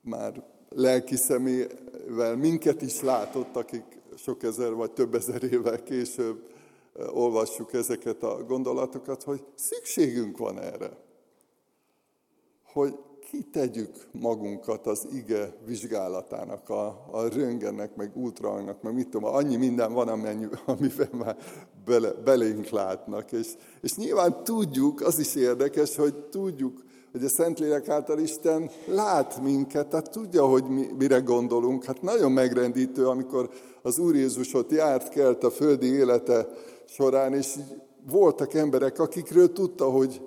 már 0.00 0.44
lelki 0.68 1.16
szemével 1.16 2.36
minket 2.36 2.82
is 2.82 3.00
látott, 3.00 3.56
akik 3.56 3.84
sok 4.16 4.42
ezer 4.42 4.72
vagy 4.72 4.92
több 4.92 5.14
ezer 5.14 5.42
évvel 5.42 5.82
később 5.82 6.48
eh, 6.96 7.16
olvassuk 7.16 7.72
ezeket 7.72 8.22
a 8.22 8.44
gondolatokat, 8.44 9.22
hogy 9.22 9.44
szükségünk 9.54 10.38
van 10.38 10.58
erre. 10.58 10.90
Hogy 12.72 12.98
kitegyük 13.30 14.06
magunkat 14.12 14.86
az 14.86 15.08
ige 15.12 15.56
vizsgálatának, 15.66 16.68
a, 16.68 16.86
a 17.10 17.28
röngennek, 17.28 17.96
meg 17.96 18.16
ultrahangnak, 18.16 18.82
meg 18.82 18.94
mit 18.94 19.08
tudom, 19.08 19.34
annyi 19.34 19.56
minden 19.56 19.92
van, 19.92 20.08
amennyi, 20.08 20.46
amivel 20.66 21.08
már 21.12 21.36
bele, 21.84 22.12
belénk 22.24 22.68
látnak. 22.68 23.32
És, 23.32 23.46
és 23.80 23.96
nyilván 23.96 24.44
tudjuk, 24.44 25.00
az 25.00 25.18
is 25.18 25.34
érdekes, 25.34 25.96
hogy 25.96 26.14
tudjuk, 26.14 26.82
hogy 27.12 27.24
a 27.24 27.28
Szentlélek 27.28 27.88
által 27.88 28.18
Isten 28.18 28.70
lát 28.86 29.42
minket, 29.42 29.86
tehát 29.86 30.10
tudja, 30.10 30.46
hogy 30.46 30.64
mi, 30.64 30.86
mire 30.98 31.18
gondolunk. 31.18 31.84
Hát 31.84 32.02
nagyon 32.02 32.32
megrendítő, 32.32 33.06
amikor 33.06 33.50
az 33.82 33.98
Úr 33.98 34.14
Jézus 34.14 34.54
ott 34.54 34.70
járt, 34.70 35.08
kelt 35.08 35.44
a 35.44 35.50
földi 35.50 35.86
élete 35.86 36.48
során, 36.86 37.34
és 37.34 37.54
voltak 38.10 38.54
emberek, 38.54 38.98
akikről 38.98 39.52
tudta, 39.52 39.90
hogy 39.90 40.20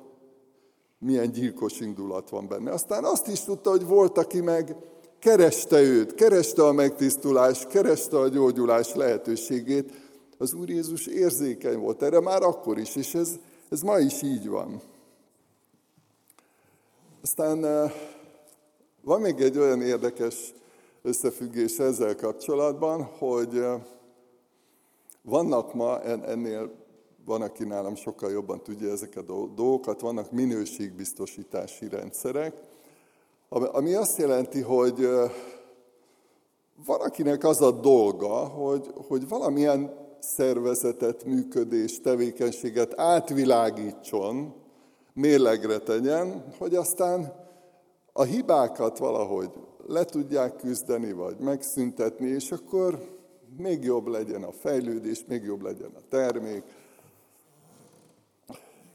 milyen 0.99 1.31
gyilkos 1.31 1.79
indulat 1.79 2.29
van 2.29 2.47
benne. 2.47 2.71
Aztán 2.71 3.03
azt 3.03 3.27
is 3.27 3.43
tudta, 3.43 3.69
hogy 3.69 3.85
volt, 3.85 4.17
aki 4.17 4.41
meg 4.41 4.75
kereste 5.19 5.81
őt, 5.81 6.13
kereste 6.13 6.63
a 6.63 6.71
megtisztulás, 6.71 7.67
kereste 7.67 8.17
a 8.17 8.27
gyógyulás 8.27 8.93
lehetőségét. 8.93 9.91
Az 10.39 10.53
Úr 10.53 10.69
Jézus 10.69 11.07
érzékeny 11.07 11.77
volt 11.77 12.01
erre 12.01 12.19
már 12.19 12.41
akkor 12.41 12.77
is, 12.77 12.95
és 12.95 13.15
ez, 13.15 13.39
ez 13.69 13.81
ma 13.81 13.99
is 13.99 14.21
így 14.21 14.47
van. 14.47 14.81
Aztán 17.21 17.65
eh, 17.65 17.91
van 19.01 19.21
még 19.21 19.39
egy 19.39 19.57
olyan 19.57 19.81
érdekes 19.81 20.53
összefüggés 21.01 21.77
ezzel 21.77 22.15
kapcsolatban, 22.15 23.03
hogy 23.03 23.57
eh, 23.57 23.81
vannak 25.21 25.73
ma 25.73 26.01
ennél 26.01 26.71
van, 27.25 27.41
aki 27.41 27.63
nálam 27.63 27.95
sokkal 27.95 28.31
jobban 28.31 28.63
tudja 28.63 28.91
ezeket 28.91 29.29
a 29.29 29.45
dolgokat, 29.45 30.01
vannak 30.01 30.31
minőségbiztosítási 30.31 31.89
rendszerek, 31.89 32.61
ami 33.49 33.93
azt 33.93 34.17
jelenti, 34.17 34.61
hogy 34.61 35.07
van 36.85 37.01
akinek 37.01 37.43
az 37.43 37.61
a 37.61 37.71
dolga, 37.71 38.45
hogy, 38.45 38.91
hogy 39.07 39.27
valamilyen 39.27 40.06
szervezetet, 40.19 41.25
működés, 41.25 42.01
tevékenységet 42.01 42.99
átvilágítson, 42.99 44.53
mérlegre 45.13 45.77
tegyen, 45.77 46.43
hogy 46.57 46.75
aztán 46.75 47.33
a 48.13 48.23
hibákat 48.23 48.97
valahogy 48.97 49.49
le 49.87 50.05
tudják 50.05 50.55
küzdeni, 50.55 51.11
vagy 51.11 51.37
megszüntetni, 51.37 52.27
és 52.27 52.51
akkor 52.51 53.17
még 53.57 53.83
jobb 53.83 54.07
legyen 54.07 54.43
a 54.43 54.51
fejlődés, 54.51 55.23
még 55.27 55.43
jobb 55.43 55.61
legyen 55.61 55.91
a 55.95 56.01
termék, 56.09 56.63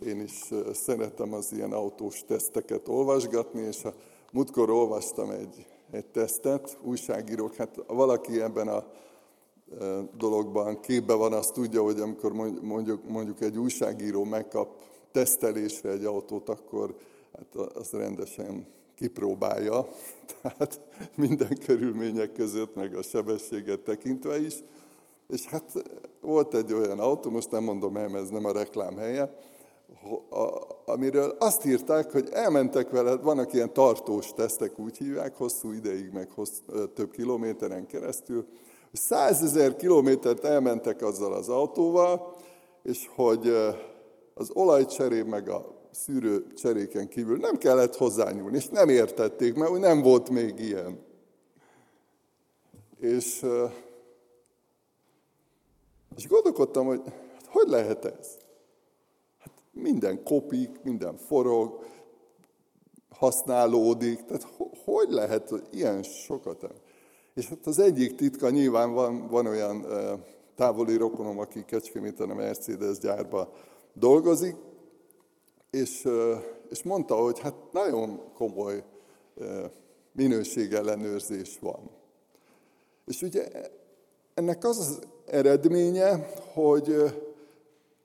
én 0.07 0.21
is 0.21 0.51
szeretem 0.73 1.33
az 1.33 1.53
ilyen 1.53 1.73
autós 1.73 2.25
teszteket 2.25 2.89
olvasgatni, 2.89 3.61
és 3.61 3.85
a 3.85 3.95
múltkor 4.33 4.71
olvastam 4.71 5.31
egy, 5.31 5.67
egy 5.91 6.07
tesztet, 6.07 6.79
újságírók, 6.83 7.55
hát 7.55 7.79
valaki 7.87 8.41
ebben 8.41 8.69
a 8.69 8.85
dologban 10.17 10.81
képbe 10.81 11.15
van, 11.15 11.33
azt 11.33 11.53
tudja, 11.53 11.83
hogy 11.83 12.01
amikor 12.01 12.33
mondjuk, 12.63 13.09
mondjuk 13.09 13.41
egy 13.41 13.59
újságíró 13.59 14.25
megkap 14.25 14.77
tesztelésre 15.13 15.91
egy 15.91 16.05
autót, 16.05 16.49
akkor 16.49 16.97
hát 17.33 17.55
az 17.75 17.91
rendesen 17.91 18.67
kipróbálja, 18.95 19.87
tehát 20.43 20.81
minden 21.15 21.59
körülmények 21.67 22.33
között, 22.33 22.75
meg 22.75 22.97
a 22.97 23.03
sebességet 23.03 23.81
tekintve 23.81 24.41
is. 24.41 24.55
És 25.29 25.47
hát 25.47 25.73
volt 26.21 26.55
egy 26.55 26.73
olyan 26.73 26.99
autó, 26.99 27.31
most 27.31 27.51
nem 27.51 27.63
mondom 27.63 27.97
el, 27.97 28.17
ez 28.17 28.29
nem 28.29 28.45
a 28.45 28.53
reklám 28.53 28.97
helye, 28.97 29.37
amiről 30.85 31.37
azt 31.39 31.65
írták, 31.65 32.11
hogy 32.11 32.29
elmentek 32.33 32.91
vele, 32.91 33.17
vannak 33.17 33.53
ilyen 33.53 33.73
tartós 33.73 34.33
tesztek, 34.35 34.79
úgy 34.79 34.97
hívják, 34.97 35.37
hosszú 35.37 35.73
ideig, 35.73 36.11
meg 36.13 36.31
hossz, 36.31 36.59
több 36.95 37.11
kilométeren 37.11 37.87
keresztül, 37.87 38.47
százezer 38.93 39.77
kilométert 39.77 40.45
elmentek 40.45 41.03
azzal 41.03 41.33
az 41.33 41.49
autóval, 41.49 42.37
és 42.83 43.09
hogy 43.15 43.49
az 44.35 44.51
olajcseré 44.53 45.23
meg 45.23 45.49
a 45.49 45.81
szűrő 45.91 46.53
cseréken 46.55 47.09
kívül 47.09 47.37
nem 47.37 47.57
kellett 47.57 47.97
hozzányúlni, 47.97 48.57
és 48.57 48.69
nem 48.69 48.89
értették, 48.89 49.55
mert 49.55 49.79
nem 49.79 50.03
volt 50.03 50.31
még 50.31 50.59
ilyen. 50.59 51.05
És, 53.01 53.47
és 56.17 56.29
gondolkodtam, 56.29 56.87
hogy 56.87 57.01
hát 57.05 57.47
hogy 57.51 57.69
lehet 57.69 58.05
ez? 58.05 58.41
minden 59.73 60.23
kopik, 60.25 60.83
minden 60.83 61.17
forog, 61.17 61.85
használódik, 63.11 64.25
tehát 64.25 64.47
hogy 64.85 65.11
lehet 65.11 65.49
hogy 65.49 65.69
ilyen 65.71 66.03
sokat? 66.03 66.67
És 67.35 67.49
hát 67.49 67.67
az 67.67 67.79
egyik 67.79 68.15
titka 68.15 68.51
nyilván 68.51 68.93
van, 68.93 69.29
van 69.29 69.47
olyan 69.47 69.87
távoli 70.57 70.97
rokonom, 70.97 71.39
aki 71.39 71.65
Kecskeméten 71.65 72.31
a 72.31 72.35
Mercedes 72.35 72.99
gyárba 72.99 73.53
dolgozik, 73.95 74.57
és, 75.71 76.09
és 76.71 76.83
mondta, 76.83 77.15
hogy 77.15 77.39
hát 77.39 77.55
nagyon 77.73 78.21
komoly 78.35 78.85
minőségellenőrzés 80.13 81.59
van. 81.61 81.91
És 83.07 83.23
ugye 83.23 83.49
ennek 84.35 84.65
az 84.65 84.79
az 84.79 84.99
eredménye, 85.27 86.33
hogy 86.53 86.95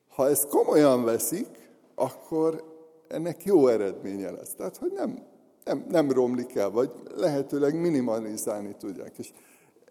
ha 0.08 0.28
ezt 0.30 0.48
komolyan 0.48 1.04
veszik, 1.04 1.70
akkor 1.96 2.64
ennek 3.08 3.44
jó 3.44 3.68
eredménye 3.68 4.32
lesz. 4.32 4.54
Tehát, 4.54 4.78
hogy 4.78 4.92
nem, 4.92 5.26
nem, 5.68 5.86
nem 5.90 6.12
romlik 6.12 6.56
el, 6.56 6.70
vagy 6.70 6.92
lehetőleg 7.16 7.80
minimalizálni 7.80 8.76
tudják. 8.80 9.18
És 9.18 9.32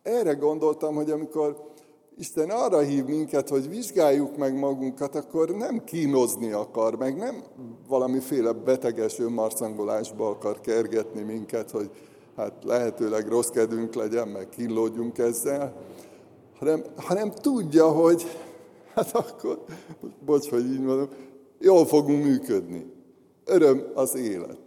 erre 0.02 0.32
gondoltam, 0.32 0.94
hogy 0.94 1.10
amikor 1.10 1.74
Isten 2.18 2.50
arra 2.50 2.78
hív 2.78 3.04
minket, 3.04 3.48
hogy 3.48 3.68
vizsgáljuk 3.68 4.36
meg 4.36 4.58
magunkat, 4.58 5.14
akkor 5.14 5.50
nem 5.50 5.84
kínozni 5.84 6.52
akar, 6.52 6.96
meg 6.96 7.16
nem 7.16 7.42
valamiféle 7.88 8.52
beteges 8.52 9.18
önmarcangolásba 9.18 10.28
akar 10.28 10.60
kergetni 10.60 11.22
minket, 11.22 11.70
hogy 11.70 11.90
hát 12.36 12.52
lehetőleg 12.64 13.28
rossz 13.28 13.48
kedünk 13.48 13.94
legyen, 13.94 14.28
meg 14.28 14.48
kínlódjunk 14.48 15.18
ezzel, 15.18 15.76
hanem, 16.58 16.82
hanem 16.96 17.30
tudja, 17.30 17.88
hogy 17.88 18.26
hát 18.94 19.10
akkor, 19.14 19.64
bocs, 20.24 20.48
hogy 20.48 20.72
így 20.72 20.80
mondom, 20.80 21.08
jól 21.58 21.86
fogunk 21.86 22.24
működni. 22.24 22.92
Öröm 23.44 23.82
az 23.94 24.14
élet. 24.14 24.65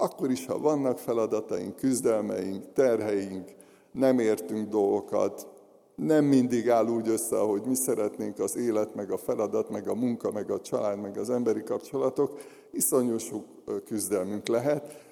Akkor 0.00 0.30
is, 0.30 0.46
ha 0.46 0.58
vannak 0.58 0.98
feladataink, 0.98 1.76
küzdelmeink, 1.76 2.72
terheink, 2.72 3.48
nem 3.92 4.18
értünk 4.18 4.68
dolgokat, 4.68 5.46
nem 5.94 6.24
mindig 6.24 6.70
áll 6.70 6.86
úgy 6.86 7.08
össze, 7.08 7.38
ahogy 7.38 7.62
mi 7.66 7.74
szeretnénk 7.74 8.38
az 8.38 8.56
élet, 8.56 8.94
meg 8.94 9.10
a 9.10 9.16
feladat, 9.16 9.70
meg 9.70 9.88
a 9.88 9.94
munka, 9.94 10.30
meg 10.30 10.50
a 10.50 10.60
család, 10.60 11.00
meg 11.00 11.18
az 11.18 11.30
emberi 11.30 11.62
kapcsolatok, 11.62 12.40
iszonyú 12.70 13.18
sok 13.18 13.44
küzdelmünk 13.84 14.46
lehet, 14.46 15.06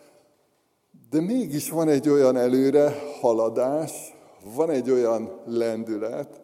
de 1.11 1.21
mégis 1.21 1.71
van 1.71 1.89
egy 1.89 2.09
olyan 2.09 2.37
előre 2.37 2.95
haladás, 3.21 4.15
van 4.55 4.71
egy 4.71 4.91
olyan 4.91 5.41
lendület, 5.47 6.43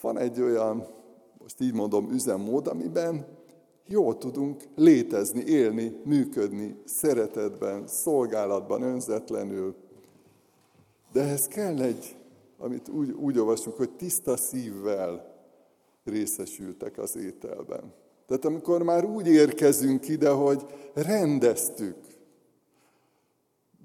van 0.00 0.18
egy 0.18 0.40
olyan, 0.40 0.86
most 1.38 1.60
így 1.60 1.74
mondom, 1.74 2.10
üzemmód, 2.10 2.66
amiben 2.66 3.26
jól 3.86 4.18
tudunk 4.18 4.62
létezni, 4.74 5.44
élni, 5.44 6.00
működni, 6.04 6.76
szeretetben, 6.84 7.86
szolgálatban, 7.86 8.82
önzetlenül. 8.82 9.74
De 11.12 11.20
ehhez 11.20 11.46
kell 11.46 11.82
egy 11.82 12.16
amit 12.58 12.88
úgy, 12.88 13.10
úgy 13.10 13.38
olvasunk, 13.38 13.76
hogy 13.76 13.90
tiszta 13.90 14.36
szívvel 14.36 15.34
részesültek 16.04 16.98
az 16.98 17.16
ételben. 17.16 17.92
Tehát 18.26 18.44
amikor 18.44 18.82
már 18.82 19.04
úgy 19.04 19.26
érkezünk 19.26 20.08
ide, 20.08 20.30
hogy 20.30 20.66
rendeztük, 20.94 21.96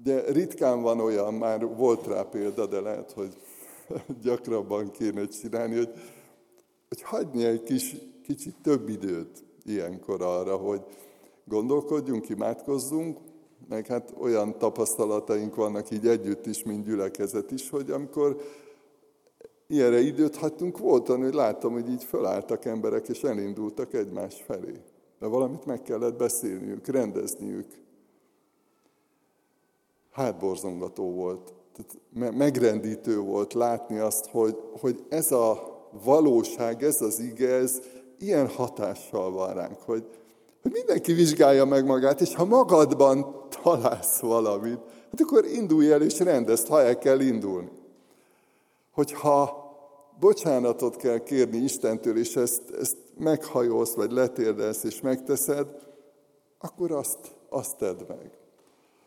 de 0.02 0.32
ritkán 0.32 0.82
van 0.82 1.00
olyan, 1.00 1.34
már 1.34 1.66
volt 1.66 2.06
rá 2.06 2.22
példa, 2.22 2.66
de 2.66 2.80
lehet, 2.80 3.12
hogy 3.12 3.36
gyakrabban 4.22 4.90
kéne 4.90 5.26
csinálni, 5.26 5.76
hogy, 5.76 5.92
hogy 6.88 7.02
hagyni 7.02 7.44
egy 7.44 7.62
kis, 7.62 7.96
kicsit 8.22 8.54
több 8.62 8.88
időt 8.88 9.44
ilyenkor 9.64 10.22
arra, 10.22 10.56
hogy 10.56 10.82
gondolkodjunk, 11.44 12.28
imádkozzunk, 12.28 13.18
meg 13.68 13.86
hát 13.86 14.14
olyan 14.18 14.58
tapasztalataink 14.58 15.54
vannak 15.54 15.90
így 15.90 16.06
együtt 16.06 16.46
is, 16.46 16.62
mint 16.62 16.84
gyülekezet 16.84 17.50
is, 17.50 17.70
hogy 17.70 17.90
amikor 17.90 18.40
ilyenre 19.66 20.00
időt 20.00 20.36
hagytunk, 20.36 20.78
volt 20.78 21.06
hogy 21.06 21.34
láttam, 21.34 21.72
hogy 21.72 21.90
így 21.90 22.04
fölálltak 22.04 22.64
emberek, 22.64 23.08
és 23.08 23.22
elindultak 23.22 23.94
egymás 23.94 24.42
felé. 24.42 24.82
De 25.18 25.26
valamit 25.26 25.64
meg 25.64 25.82
kellett 25.82 26.16
beszélniük, 26.16 26.86
rendezniük. 26.86 27.66
Hátborzongató 30.10 31.12
volt. 31.12 31.52
Megrendítő 32.12 33.18
volt 33.18 33.52
látni 33.52 33.98
azt, 33.98 34.26
hogy, 34.26 34.58
hogy 34.80 35.04
ez 35.08 35.32
a 35.32 35.78
valóság, 36.04 36.82
ez 36.82 37.00
az 37.00 37.18
ige, 37.18 37.54
ez 37.54 37.80
ilyen 38.20 38.48
hatással 38.48 39.30
van 39.30 39.54
ránk, 39.54 39.80
hogy, 39.80 40.04
hogy 40.62 40.72
mindenki 40.72 41.12
vizsgálja 41.12 41.64
meg 41.64 41.86
magát, 41.86 42.20
és 42.20 42.34
ha 42.34 42.44
magadban 42.44 43.44
találsz 43.62 44.18
valamit, 44.18 44.78
hát 45.10 45.20
akkor 45.20 45.44
indulj 45.44 45.92
el 45.92 46.02
és 46.02 46.18
rendezd, 46.18 46.66
ha 46.66 46.82
el 46.82 46.98
kell 46.98 47.20
indulni. 47.20 47.70
Hogyha 48.92 49.68
bocsánatot 50.20 50.96
kell 50.96 51.18
kérni 51.18 51.56
Istentől, 51.56 52.18
és 52.18 52.36
ezt, 52.36 52.62
ezt 52.80 52.96
meghajolsz, 53.18 53.94
vagy 53.94 54.10
letérdelsz, 54.10 54.84
és 54.84 55.00
megteszed, 55.00 55.66
akkor 56.58 56.92
azt, 56.92 57.18
azt 57.48 57.76
tedd 57.76 57.98
meg. 58.08 58.30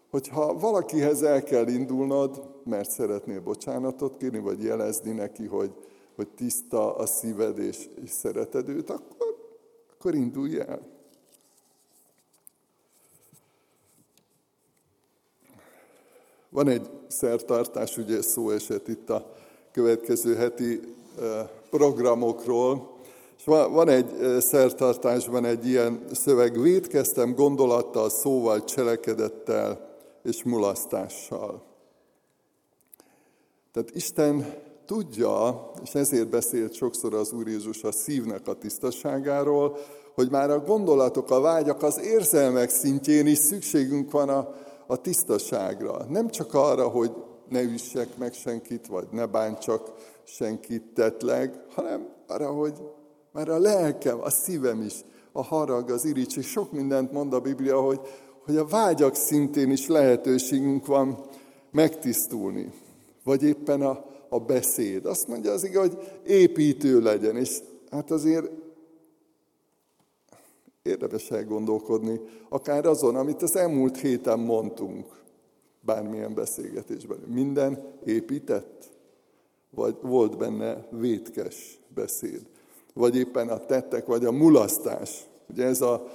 Hogyha 0.10 0.60
valakihez 0.60 1.24
el 1.24 1.44
kell 1.44 1.68
indulnod, 1.68 2.50
mert 2.64 2.90
szeretnél 2.90 3.42
bocsánatot 3.42 4.18
kérni, 4.18 4.40
vagy 4.40 4.64
jelezni 4.64 5.12
neki, 5.12 5.46
hogy, 5.46 5.72
hogy 6.16 6.28
tiszta 6.28 6.96
a 6.96 7.06
szíved, 7.06 7.58
és, 7.58 7.90
és 8.04 8.10
szereted 8.10 8.70
őt, 8.70 8.90
akkor, 8.90 9.36
akkor 9.92 10.16
indulj 10.16 10.60
el. 10.60 10.92
Van 16.50 16.68
egy 16.68 16.90
szertartás, 17.08 17.98
ugye 17.98 18.22
szó 18.22 18.50
esett 18.50 18.88
itt 18.88 19.10
a 19.10 19.36
következő 19.72 20.36
heti 20.36 20.80
programokról, 21.70 22.98
és 23.38 23.44
van 23.46 23.90
egy 23.90 24.40
szertartásban 24.40 25.46
egy 25.46 25.68
ilyen 25.68 26.06
szöveg, 26.12 26.62
védkeztem 26.62 27.36
gondolattal, 27.36 28.10
szóval, 28.10 28.64
cselekedettel 28.64 29.98
és 30.24 30.44
mulasztással. 30.44 31.64
Tehát 33.72 33.96
Isten 33.96 34.56
tudja, 34.86 35.72
és 35.84 35.96
ezért 35.96 36.30
beszélt 36.30 36.74
sokszor 36.74 37.14
az 37.14 37.32
Úr 37.32 37.48
Jézus 37.48 37.84
a 37.84 37.92
szívnek 37.92 38.48
a 38.48 38.54
tisztaságáról, 38.54 39.78
hogy 40.14 40.30
már 40.30 40.50
a 40.50 40.60
gondolatok, 40.60 41.32
a 41.32 41.40
vágyak, 41.40 41.84
az 41.84 42.00
érzelmek 42.00 42.70
szintjén 42.70 43.28
is 43.28 43.38
szükségünk 43.38 44.12
van 44.12 44.30
a, 44.30 44.56
a 44.88 44.96
tisztaságra. 44.96 46.06
Nem 46.10 46.30
csak 46.30 46.54
arra, 46.54 46.88
hogy 46.88 47.12
ne 47.50 47.62
üssek 47.62 48.18
meg 48.18 48.34
senkit, 48.34 48.88
vagy 48.88 49.08
ne 49.12 49.26
bántsak 49.26 49.92
senkit 50.24 50.84
tetleg, 50.94 51.64
hanem 51.76 52.08
arra, 52.28 52.52
hogy 52.52 52.74
már 53.32 53.50
a 53.50 53.58
lelkem, 53.58 54.22
a 54.22 54.30
szívem 54.30 54.82
is, 54.82 54.94
a 55.32 55.44
harag, 55.44 55.90
az 55.90 56.06
és 56.36 56.48
sok 56.48 56.72
mindent 56.72 57.12
mond 57.12 57.34
a 57.34 57.40
Biblia, 57.40 57.82
hogy, 57.82 58.00
hogy 58.46 58.58
a 58.58 58.66
vágyak 58.66 59.16
szintén 59.16 59.72
is 59.72 59.88
lehetőségünk 59.88 60.86
van 60.86 61.26
megtisztulni. 61.72 62.72
Vagy 63.24 63.44
éppen 63.44 63.82
a, 63.82 64.06
a 64.34 64.40
beszéd. 64.40 65.06
Azt 65.06 65.28
mondja 65.28 65.52
az 65.52 65.64
igaz, 65.64 65.88
hogy 65.88 65.98
építő 66.26 67.02
legyen, 67.02 67.38
és 67.38 67.60
hát 67.90 68.12
azért 68.12 68.52
érdemes 70.82 71.32
elgondolkodni, 71.32 72.20
akár 72.50 72.86
azon, 72.86 73.16
amit 73.16 73.42
az 73.42 73.56
elmúlt 73.56 73.98
héten 73.98 74.40
mondtunk, 74.40 75.22
bármilyen 75.82 76.34
beszélgetésben. 76.34 77.18
Minden 77.28 77.94
épített? 78.06 78.94
vagy 79.76 79.96
volt 80.02 80.38
benne 80.38 80.88
vétkes 80.90 81.80
beszéd, 81.94 82.42
vagy 82.94 83.16
éppen 83.16 83.50
a 83.50 83.66
tettek, 83.66 84.06
vagy 84.06 84.26
a 84.26 84.32
mulasztás. 84.32 85.28
Ugye 85.50 85.66
ez 85.66 85.82
a, 85.82 86.08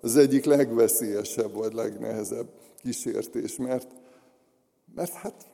az 0.00 0.16
egyik 0.16 0.44
legveszélyesebb, 0.44 1.52
vagy 1.52 1.72
legnehezebb 1.72 2.46
kísértés, 2.82 3.56
mert, 3.56 3.88
mert 4.94 5.12
hát, 5.12 5.46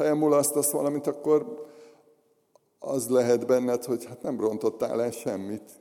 ha 0.00 0.06
elmulasztasz 0.06 0.70
valamit, 0.70 1.06
akkor 1.06 1.66
az 2.78 3.08
lehet 3.08 3.46
benned, 3.46 3.84
hogy 3.84 4.04
hát 4.04 4.22
nem 4.22 4.40
rontottál 4.40 5.02
el 5.02 5.10
semmit. 5.10 5.80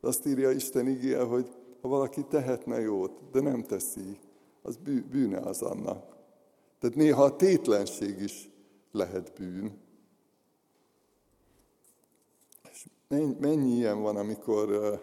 Azt 0.00 0.26
írja 0.26 0.50
Isten 0.50 0.88
igéje, 0.88 1.22
hogy 1.22 1.48
ha 1.80 1.88
valaki 1.88 2.24
tehetne 2.24 2.80
jót, 2.80 3.30
de 3.32 3.40
nem 3.40 3.62
teszi, 3.62 4.18
az 4.62 4.76
bűne 5.10 5.38
az 5.38 5.62
annak. 5.62 6.16
Tehát 6.80 6.96
néha 6.96 7.22
a 7.22 7.36
tétlenség 7.36 8.20
is 8.20 8.50
lehet 8.92 9.32
bűn. 9.38 9.80
És 12.70 12.86
mennyi 13.38 13.70
ilyen 13.70 14.02
van, 14.02 14.16
amikor 14.16 15.00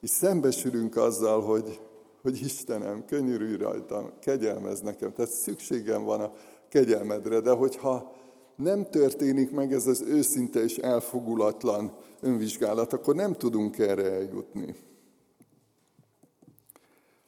is 0.00 0.10
szembesülünk 0.10 0.96
azzal, 0.96 1.42
hogy, 1.42 1.80
hogy 2.22 2.40
Istenem, 2.40 3.04
könyörülj 3.04 3.56
rajtam, 3.56 4.12
kegyelmez 4.18 4.80
nekem. 4.80 5.12
Tehát 5.12 5.30
szükségem 5.30 6.04
van 6.04 6.20
a 6.20 6.32
kegyelmedre, 6.76 7.40
de 7.40 7.50
hogyha 7.50 8.14
nem 8.56 8.84
történik 8.90 9.50
meg 9.50 9.72
ez 9.72 9.86
az 9.86 10.00
őszinte 10.00 10.62
és 10.62 10.76
elfogulatlan 10.76 11.92
önvizsgálat, 12.20 12.92
akkor 12.92 13.14
nem 13.14 13.32
tudunk 13.32 13.78
erre 13.78 14.12
eljutni. 14.12 14.74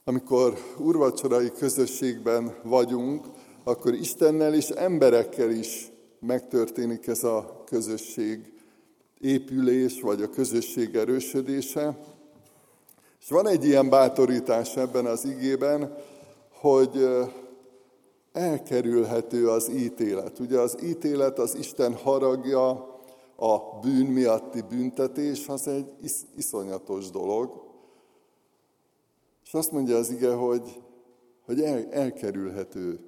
Amikor 0.04 0.54
urvacsorai 0.78 1.52
közösségben 1.52 2.54
vagyunk, 2.62 3.26
akkor 3.64 3.94
Istennel 3.94 4.54
és 4.54 4.68
emberekkel 4.68 5.50
is 5.50 5.92
megtörténik 6.20 7.06
ez 7.06 7.24
a 7.24 7.62
közösség 7.66 8.52
épülés, 9.20 10.00
vagy 10.00 10.22
a 10.22 10.30
közösség 10.30 10.94
erősödése. 10.94 11.98
És 13.20 13.28
van 13.28 13.48
egy 13.48 13.64
ilyen 13.64 13.88
bátorítás 13.88 14.76
ebben 14.76 15.06
az 15.06 15.24
igében, 15.24 15.96
hogy 16.50 17.08
elkerülhető 18.32 19.48
az 19.48 19.70
ítélet. 19.70 20.38
Ugye 20.38 20.58
az 20.58 20.76
ítélet, 20.82 21.38
az 21.38 21.54
Isten 21.54 21.94
haragja, 21.94 22.96
a 23.36 23.78
bűn 23.80 24.06
miatti 24.06 24.60
büntetés, 24.60 25.48
az 25.48 25.68
egy 25.68 25.86
is, 26.02 26.12
iszonyatos 26.36 27.10
dolog. 27.10 27.66
És 29.44 29.54
azt 29.54 29.72
mondja 29.72 29.96
az 29.96 30.10
ige, 30.10 30.34
hogy, 30.34 30.82
hogy 31.44 31.60
el, 31.60 31.86
elkerülhető 31.90 33.00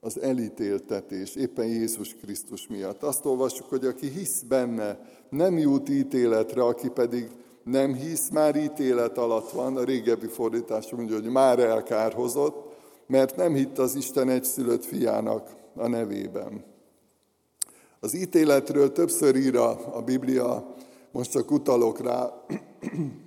az 0.00 0.20
elítéltetés, 0.20 1.34
éppen 1.34 1.66
Jézus 1.66 2.14
Krisztus 2.14 2.66
miatt. 2.66 3.02
Azt 3.02 3.24
olvassuk, 3.24 3.68
hogy 3.68 3.84
aki 3.84 4.08
hisz 4.08 4.42
benne, 4.42 4.98
nem 5.30 5.58
jut 5.58 5.88
ítéletre, 5.88 6.64
aki 6.64 6.88
pedig 6.88 7.30
nem 7.64 7.94
hisz, 7.94 8.28
már 8.28 8.56
ítélet 8.56 9.18
alatt 9.18 9.50
van. 9.50 9.76
A 9.76 9.84
régebbi 9.84 10.26
fordítás 10.26 10.90
mondja, 10.90 11.14
hogy 11.14 11.30
már 11.30 11.58
elkárhozott, 11.58 12.71
mert 13.12 13.36
nem 13.36 13.54
hitt 13.54 13.78
az 13.78 13.94
Isten 13.94 14.28
egyszülött 14.28 14.84
fiának 14.84 15.54
a 15.74 15.88
nevében. 15.88 16.64
Az 18.00 18.14
ítéletről 18.14 18.92
többször 18.92 19.36
ír 19.36 19.56
a 19.56 20.02
Biblia, 20.04 20.74
most 21.10 21.30
csak 21.30 21.50
utalok 21.50 22.00
rá, 22.00 22.44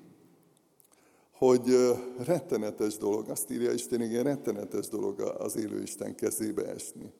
hogy 1.46 1.76
rettenetes 2.18 2.98
dolog, 2.98 3.30
azt 3.30 3.52
írja 3.52 3.72
Isten, 3.72 4.02
igen, 4.02 4.24
rettenetes 4.24 4.88
dolog 4.88 5.20
az 5.20 5.56
élő 5.56 5.82
Isten 5.82 6.16
kezébe 6.16 6.68
esni. 6.68 7.12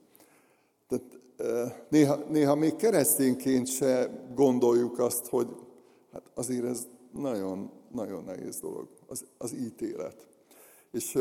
Tehát 0.88 1.06
néha, 1.90 2.16
néha 2.30 2.56
még 2.56 2.76
keresztényként 2.76 3.68
se 3.68 4.24
gondoljuk 4.36 5.00
azt, 5.00 5.28
hogy 5.28 5.48
hát 6.12 6.32
azért 6.34 6.66
ez 6.66 6.88
nagyon, 7.12 7.72
nagyon 7.92 8.24
nehéz 8.24 8.60
dolog, 8.60 8.88
az, 9.08 9.26
az 9.38 9.54
ítélet. 9.54 10.35
És 10.96 11.18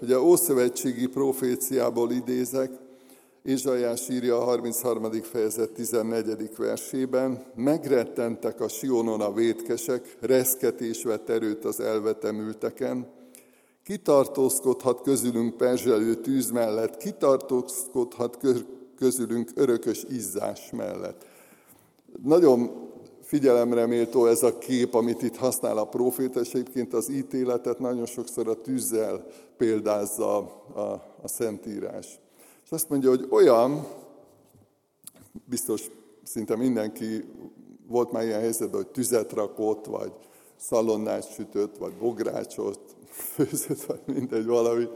ugye 0.00 0.20
Ószövetségi 0.20 1.06
proféciából 1.06 2.10
idézek, 2.10 2.70
Ézsajás 3.42 4.08
írja 4.08 4.36
a 4.40 4.44
33. 4.44 5.12
fejezet 5.22 5.70
14. 5.70 6.50
versében, 6.56 7.44
megrettentek 7.54 8.60
a 8.60 8.68
Sionon 8.68 9.20
a 9.20 9.32
vétkesek, 9.32 10.16
reszketés 10.20 11.04
vett 11.04 11.28
erőt 11.28 11.64
az 11.64 11.80
elvetemülteken, 11.80 13.06
kitartózkodhat 13.84 15.00
közülünk 15.00 15.56
perzselő 15.56 16.14
tűz 16.14 16.50
mellett, 16.50 16.96
kitartózkodhat 16.96 18.38
közülünk 18.96 19.50
örökös 19.54 20.04
izzás 20.10 20.70
mellett. 20.70 21.26
Nagyon 22.22 22.83
figyelemre 23.24 23.86
méltó 23.86 24.26
ez 24.26 24.42
a 24.42 24.58
kép, 24.58 24.94
amit 24.94 25.22
itt 25.22 25.36
használ 25.36 25.78
a 25.78 25.88
proféta, 25.88 26.40
és 26.40 26.52
egyébként 26.52 26.94
az 26.94 27.10
ítéletet 27.10 27.78
nagyon 27.78 28.06
sokszor 28.06 28.48
a 28.48 28.60
tűzzel 28.60 29.26
példázza 29.56 30.36
a, 30.74 30.80
a, 31.22 31.28
Szentírás. 31.28 32.20
És 32.64 32.70
azt 32.70 32.88
mondja, 32.88 33.08
hogy 33.08 33.26
olyan, 33.30 33.86
biztos 35.44 35.90
szinte 36.22 36.56
mindenki 36.56 37.24
volt 37.86 38.12
már 38.12 38.24
ilyen 38.24 38.40
helyzetben, 38.40 38.82
hogy 38.82 38.90
tüzet 38.90 39.32
rakott, 39.32 39.86
vagy 39.86 40.12
szalonnát 40.56 41.32
sütött, 41.32 41.76
vagy 41.76 41.92
bográcsot 41.92 42.80
főzött, 43.34 43.82
vagy 43.82 44.00
mindegy 44.06 44.46
valami. 44.46 44.88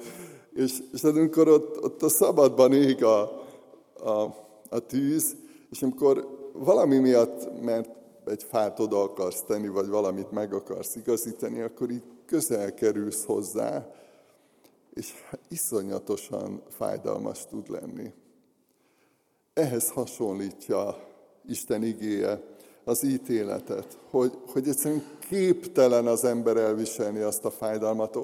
És, 0.52 0.82
és 0.92 1.02
amikor 1.02 1.48
ott, 1.48 1.82
ott 1.82 2.02
a 2.02 2.08
szabadban 2.08 2.72
ég 2.72 3.04
a, 3.04 3.20
a, 4.04 4.34
a 4.68 4.78
tűz, 4.78 5.36
és 5.70 5.82
amikor 5.82 6.36
valami 6.52 6.98
miatt, 6.98 7.62
mert 7.62 7.97
egy 8.30 8.42
fát 8.42 8.80
oda 8.80 9.02
akarsz 9.02 9.42
tenni, 9.42 9.68
vagy 9.68 9.88
valamit 9.88 10.30
meg 10.30 10.52
akarsz 10.52 10.96
igazítani, 10.96 11.60
akkor 11.60 11.90
így 11.90 12.02
közel 12.26 12.74
kerülsz 12.74 13.24
hozzá, 13.24 13.86
és 14.94 15.12
iszonyatosan 15.48 16.62
fájdalmas 16.68 17.46
tud 17.46 17.70
lenni. 17.70 18.12
Ehhez 19.54 19.90
hasonlítja 19.90 20.96
Isten 21.46 21.82
igéje 21.82 22.42
az 22.84 23.02
ítéletet, 23.02 23.98
hogy, 24.10 24.38
hogy 24.52 24.68
egyszerűen 24.68 25.04
képtelen 25.28 26.06
az 26.06 26.24
ember 26.24 26.56
elviselni 26.56 27.20
azt 27.20 27.44
a 27.44 27.50
fájdalmat, 27.50 28.16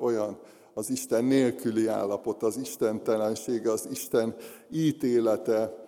olyan, 0.00 0.38
az 0.74 0.90
Isten 0.90 1.24
nélküli 1.24 1.86
állapot, 1.86 2.42
az 2.42 2.56
istentelensége, 2.56 3.70
az 3.70 3.88
Isten 3.90 4.34
ítélete. 4.70 5.81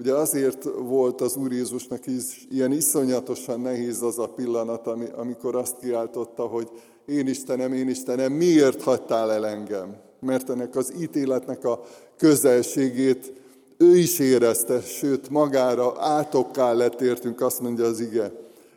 Ugye 0.00 0.14
azért 0.14 0.64
volt 0.78 1.20
az 1.20 1.36
Úr 1.36 1.52
Jézusnak 1.52 2.06
is 2.06 2.46
ilyen 2.50 2.72
iszonyatosan 2.72 3.60
nehéz 3.60 4.02
az 4.02 4.18
a 4.18 4.28
pillanat, 4.28 4.86
amikor 5.16 5.56
azt 5.56 5.78
kiáltotta, 5.78 6.46
hogy 6.46 6.68
én 7.06 7.26
Istenem, 7.26 7.72
én 7.72 7.88
Istenem, 7.88 8.32
miért 8.32 8.82
hagytál 8.82 9.32
el 9.32 9.46
engem? 9.46 9.96
Mert 10.20 10.50
ennek 10.50 10.76
az 10.76 10.92
ítéletnek 11.00 11.64
a 11.64 11.82
közelségét 12.16 13.32
ő 13.76 13.96
is 13.96 14.18
érezte, 14.18 14.80
sőt 14.80 15.28
magára 15.28 15.94
átokká 15.98 16.72
lett 16.72 17.00
értünk, 17.00 17.40
azt 17.40 17.60
mondja 17.60 17.84
az 17.84 18.00
ige, 18.00 18.32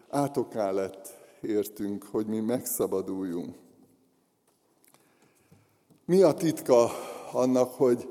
átokká 0.09 0.71
lett 0.71 1.13
értünk, 1.41 2.03
hogy 2.11 2.25
mi 2.25 2.39
megszabaduljunk. 2.39 3.55
Mi 6.05 6.21
a 6.21 6.33
titka 6.33 6.91
annak, 7.31 7.73
hogy 7.73 8.07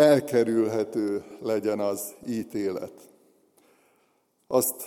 elkerülhető 0.00 1.24
legyen 1.40 1.80
az 1.80 2.14
ítélet? 2.26 2.92
Azt 4.46 4.84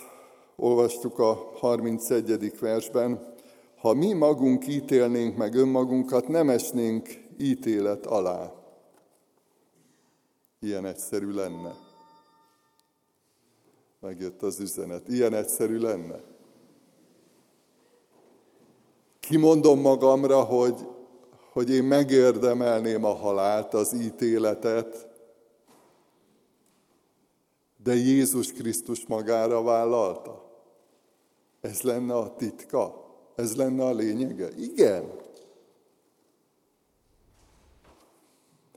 olvastuk 0.56 1.18
a 1.18 1.50
31. 1.54 2.58
versben, 2.60 3.34
ha 3.78 3.94
mi 3.94 4.12
magunk 4.12 4.66
ítélnénk 4.66 5.36
meg 5.36 5.54
önmagunkat, 5.54 6.28
nem 6.28 6.50
esnénk 6.50 7.08
ítélet 7.38 8.06
alá. 8.06 8.52
Ilyen 10.60 10.86
egyszerű 10.86 11.32
lenne. 11.32 11.74
Megjött 14.00 14.42
az 14.42 14.60
üzenet. 14.60 15.08
Ilyen 15.08 15.34
egyszerű 15.34 15.78
lenne. 15.78 16.20
Kimondom 19.20 19.80
magamra, 19.80 20.42
hogy, 20.42 20.86
hogy 21.54 21.70
én 21.70 21.84
megérdemelném 21.84 23.04
a 23.04 23.14
halált, 23.14 23.74
az 23.74 23.92
ítéletet, 23.92 25.08
de 27.82 27.94
Jézus 27.94 28.52
Krisztus 28.52 29.06
magára 29.06 29.62
vállalta. 29.62 30.44
Ez 31.60 31.80
lenne 31.82 32.14
a 32.14 32.34
titka. 32.36 33.04
Ez 33.34 33.56
lenne 33.56 33.84
a 33.84 33.92
lényege? 33.92 34.48
Igen. 34.56 35.10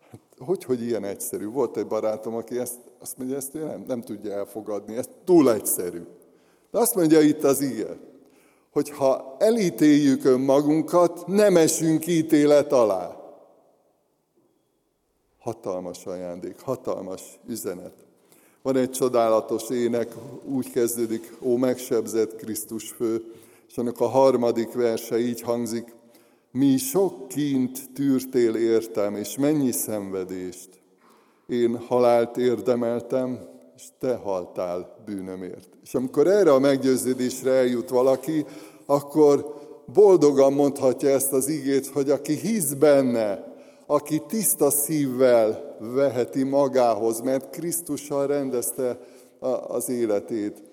Hát, 0.10 0.20
hogy, 0.38 0.64
hogy 0.64 0.82
ilyen 0.82 1.04
egyszerű? 1.04 1.46
Volt 1.46 1.78
egy 1.78 1.88
barátom, 1.88 2.36
aki 2.36 2.60
ezt, 2.60 2.80
azt 3.00 3.18
mondja, 3.18 3.36
ezt 3.36 3.54
nem, 3.54 3.84
nem 3.88 4.02
tudja 4.02 4.32
elfogadni, 4.32 4.96
ez 4.96 5.10
túl 5.24 5.52
egyszerű. 5.52 6.04
De 6.72 6.80
azt 6.80 6.96
mondja 6.96 7.22
itt 7.22 7.44
az 7.44 7.62
ige, 7.62 7.98
hogy 8.78 8.90
ha 8.90 9.36
elítéljük 9.40 10.26
önmagunkat, 10.26 11.28
nem 11.28 11.58
esünk 11.58 12.08
ítélet 12.08 12.72
alá. 12.72 13.16
Hatalmas 15.40 16.06
ajándék, 16.06 16.60
hatalmas 16.60 17.22
üzenet. 17.48 17.94
Van 18.62 18.76
egy 18.76 18.90
csodálatos 18.90 19.70
ének, 19.70 20.14
úgy 20.44 20.72
kezdődik, 20.72 21.34
ó 21.42 21.56
megsebzett 21.56 22.36
Krisztus 22.36 22.90
fő, 22.90 23.24
és 23.68 23.78
annak 23.78 24.00
a 24.00 24.08
harmadik 24.08 24.74
verse 24.74 25.20
így 25.20 25.42
hangzik, 25.42 25.96
mi 26.52 26.78
sok 26.78 27.28
kint 27.28 27.94
tűrtél 27.94 28.56
értem, 28.56 29.16
és 29.16 29.38
mennyi 29.38 29.72
szenvedést. 29.72 30.70
Én 31.48 31.78
halált 31.78 32.38
érdemeltem, 32.38 33.40
és 33.78 33.84
te 34.00 34.16
haltál 34.16 34.96
bűnömért. 35.06 35.70
És 35.84 35.94
amikor 35.94 36.28
erre 36.28 36.54
a 36.54 36.60
meggyőződésre 36.60 37.52
eljut 37.52 37.90
valaki, 37.90 38.46
akkor 38.86 39.56
boldogan 39.94 40.54
mondhatja 40.54 41.10
ezt 41.10 41.34
az 41.34 41.48
igét, 41.48 41.88
hogy 41.88 42.10
aki 42.10 42.34
hisz 42.34 42.74
benne, 42.74 43.56
aki 43.86 44.22
tiszta 44.28 44.70
szívvel 44.70 45.78
veheti 45.80 46.44
magához, 46.44 47.22
mert 47.22 47.50
Krisztussal 47.50 48.28
rendezte 48.28 49.00
az 49.68 49.90
életét. 49.90 50.64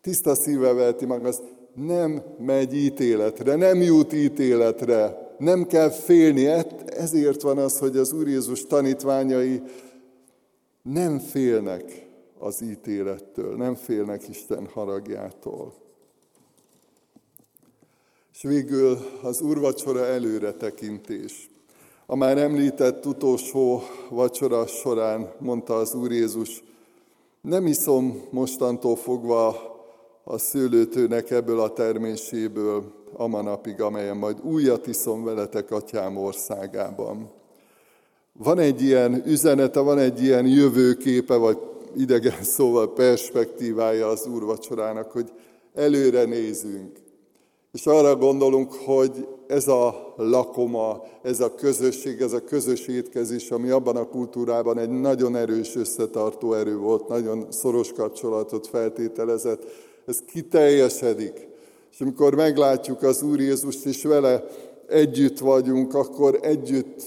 Tiszta 0.00 0.34
szívvel 0.34 0.74
veheti 0.74 1.04
magához, 1.04 1.42
nem 1.74 2.22
megy 2.38 2.74
ítéletre, 2.74 3.56
nem 3.56 3.80
jut 3.80 4.12
ítéletre, 4.12 5.34
nem 5.38 5.66
kell 5.66 5.90
félni. 5.90 6.46
Ezért 6.86 7.42
van 7.42 7.58
az, 7.58 7.78
hogy 7.78 7.96
az 7.96 8.12
Úr 8.12 8.28
Jézus 8.28 8.66
tanítványai 8.66 9.62
nem 10.82 11.18
félnek 11.18 12.05
az 12.38 12.62
ítélettől, 12.62 13.56
nem 13.56 13.74
félnek 13.74 14.28
Isten 14.28 14.66
haragjától. 14.66 15.74
És 18.34 18.42
végül 18.42 18.98
az 19.22 19.40
úrvacsora 19.40 20.04
előre 20.04 20.52
tekintés. 20.52 21.50
A 22.06 22.16
már 22.16 22.38
említett 22.38 23.06
utolsó 23.06 23.82
vacsora 24.10 24.66
során 24.66 25.32
mondta 25.38 25.74
az 25.74 25.94
Úr 25.94 26.12
Jézus, 26.12 26.62
nem 27.40 27.66
iszom 27.66 28.22
mostantól 28.30 28.96
fogva 28.96 29.74
a 30.24 30.38
szőlőtőnek 30.38 31.30
ebből 31.30 31.60
a 31.60 31.72
terméséből 31.72 32.92
a 33.12 33.26
manapig, 33.26 33.80
amelyen 33.80 34.16
majd 34.16 34.40
újat 34.42 34.86
iszom 34.86 35.24
veletek 35.24 35.70
atyám 35.70 36.16
országában. 36.16 37.30
Van 38.32 38.58
egy 38.58 38.82
ilyen 38.82 39.22
üzenete, 39.26 39.80
van 39.80 39.98
egy 39.98 40.22
ilyen 40.22 40.46
jövőképe, 40.46 41.36
vagy 41.36 41.58
idegen 41.96 42.42
szóval 42.42 42.92
perspektívája 42.92 44.08
az 44.08 44.26
úrvacsorának, 44.26 45.10
hogy 45.10 45.32
előre 45.74 46.24
nézünk. 46.24 47.04
És 47.72 47.86
arra 47.86 48.16
gondolunk, 48.16 48.72
hogy 48.72 49.28
ez 49.46 49.68
a 49.68 50.14
lakoma, 50.16 51.02
ez 51.22 51.40
a 51.40 51.54
közösség, 51.54 52.20
ez 52.20 52.32
a 52.32 52.44
közös 52.44 52.86
étkezés, 52.86 53.50
ami 53.50 53.70
abban 53.70 53.96
a 53.96 54.08
kultúrában 54.08 54.78
egy 54.78 54.90
nagyon 54.90 55.36
erős 55.36 55.76
összetartó 55.76 56.54
erő 56.54 56.76
volt, 56.76 57.08
nagyon 57.08 57.46
szoros 57.50 57.92
kapcsolatot 57.92 58.66
feltételezett, 58.66 59.62
ez 60.06 60.18
kiteljesedik. 60.26 61.48
És 61.92 62.00
amikor 62.00 62.34
meglátjuk 62.34 63.02
az 63.02 63.22
Úr 63.22 63.40
Jézust, 63.40 63.86
és 63.86 64.02
vele 64.02 64.44
együtt 64.88 65.38
vagyunk, 65.38 65.94
akkor 65.94 66.38
együtt 66.42 67.02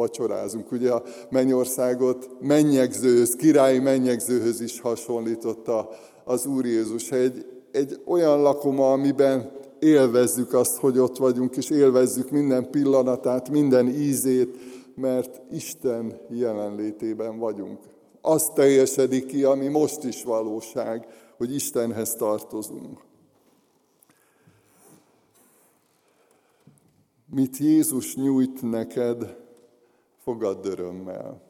vacsorázunk. 0.00 0.72
Ugye 0.72 0.90
a 0.92 1.02
mennyországot 1.30 2.30
mennyegzőhöz, 2.40 3.36
királyi 3.36 3.78
mennyegzőhöz 3.78 4.60
is 4.60 4.80
hasonlította 4.80 5.88
az 6.24 6.46
Úr 6.46 6.66
Jézus. 6.66 7.10
Egy, 7.10 7.46
egy 7.72 8.00
olyan 8.06 8.42
lakoma, 8.42 8.92
amiben 8.92 9.50
élvezzük 9.78 10.54
azt, 10.54 10.76
hogy 10.76 10.98
ott 10.98 11.16
vagyunk, 11.16 11.56
és 11.56 11.70
élvezzük 11.70 12.30
minden 12.30 12.70
pillanatát, 12.70 13.50
minden 13.50 13.88
ízét, 13.88 14.56
mert 14.94 15.40
Isten 15.50 16.20
jelenlétében 16.28 17.38
vagyunk. 17.38 17.78
Az 18.20 18.50
teljesedik 18.54 19.26
ki, 19.26 19.44
ami 19.44 19.68
most 19.68 20.04
is 20.04 20.24
valóság, 20.24 21.06
hogy 21.36 21.54
Istenhez 21.54 22.14
tartozunk. 22.14 22.98
Mit 27.34 27.56
Jézus 27.56 28.14
nyújt 28.14 28.62
neked, 28.62 29.36
fogadd 30.30 30.66
örömmel. 30.66 31.42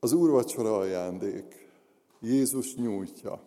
Az 0.00 0.12
úrvacsora 0.12 0.76
ajándék. 0.76 1.70
Jézus 2.20 2.74
nyújtja. 2.74 3.40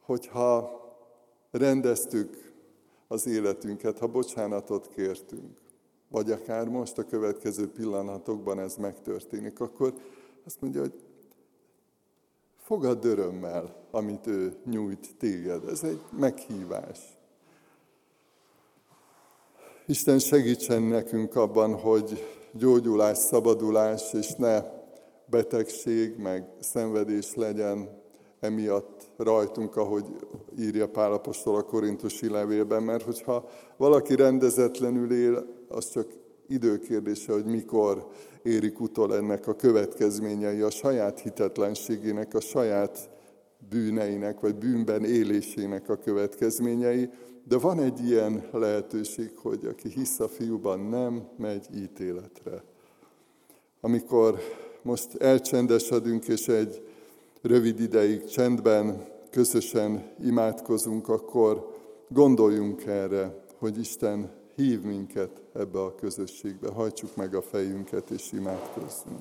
Hogyha 0.00 0.80
rendeztük 1.50 2.52
az 3.08 3.26
életünket, 3.26 3.98
ha 3.98 4.06
bocsánatot 4.06 4.88
kértünk, 4.88 5.58
vagy 6.08 6.30
akár 6.30 6.68
most 6.68 6.98
a 6.98 7.04
következő 7.06 7.70
pillanatokban 7.70 8.58
ez 8.58 8.76
megtörténik, 8.76 9.60
akkor 9.60 9.94
azt 10.44 10.60
mondja, 10.60 10.80
hogy 10.80 11.04
fogadd 12.56 13.06
örömmel, 13.06 13.86
amit 13.90 14.26
ő 14.26 14.56
nyújt 14.64 15.16
téged. 15.18 15.68
Ez 15.68 15.82
egy 15.82 16.00
meghívás. 16.18 17.21
Isten 19.92 20.18
segítsen 20.18 20.82
nekünk 20.82 21.36
abban, 21.36 21.74
hogy 21.74 22.26
gyógyulás, 22.52 23.18
szabadulás, 23.18 24.12
és 24.12 24.34
ne 24.34 24.62
betegség, 25.26 26.16
meg 26.16 26.44
szenvedés 26.60 27.34
legyen 27.34 27.88
emiatt 28.40 29.10
rajtunk, 29.16 29.76
ahogy 29.76 30.04
írja 30.58 30.88
Pálapostól 30.88 31.56
a 31.56 31.62
korintusi 31.62 32.28
levélben, 32.28 32.82
mert 32.82 33.02
hogyha 33.02 33.48
valaki 33.76 34.14
rendezetlenül 34.14 35.12
él, 35.12 35.46
az 35.68 35.90
csak 35.90 36.06
időkérdése, 36.48 37.32
hogy 37.32 37.44
mikor 37.44 38.06
érik 38.42 38.80
utol 38.80 39.16
ennek 39.16 39.46
a 39.46 39.56
következményei, 39.56 40.60
a 40.60 40.70
saját 40.70 41.20
hitetlenségének, 41.20 42.34
a 42.34 42.40
saját 42.40 43.10
bűneinek, 43.70 44.40
vagy 44.40 44.54
bűnben 44.54 45.04
élésének 45.04 45.88
a 45.88 45.96
következményei, 45.96 47.08
de 47.48 47.58
van 47.58 47.80
egy 47.80 48.06
ilyen 48.06 48.48
lehetőség, 48.52 49.30
hogy 49.36 49.66
aki 49.66 49.88
hisz 49.88 50.20
a 50.20 50.28
fiúban, 50.28 50.80
nem 50.80 51.28
megy 51.36 51.66
ítéletre. 51.74 52.64
Amikor 53.80 54.38
most 54.82 55.14
elcsendesedünk, 55.14 56.28
és 56.28 56.48
egy 56.48 56.86
rövid 57.42 57.80
ideig 57.80 58.24
csendben, 58.24 59.06
közösen 59.30 60.12
imádkozunk, 60.24 61.08
akkor 61.08 61.76
gondoljunk 62.08 62.84
erre, 62.84 63.44
hogy 63.58 63.78
Isten 63.78 64.30
hív 64.54 64.82
minket 64.82 65.40
ebbe 65.52 65.80
a 65.80 65.94
közösségbe. 65.94 66.70
Hajtsuk 66.70 67.16
meg 67.16 67.34
a 67.34 67.42
fejünket 67.42 68.10
és 68.10 68.32
imádkozzunk. 68.32 69.20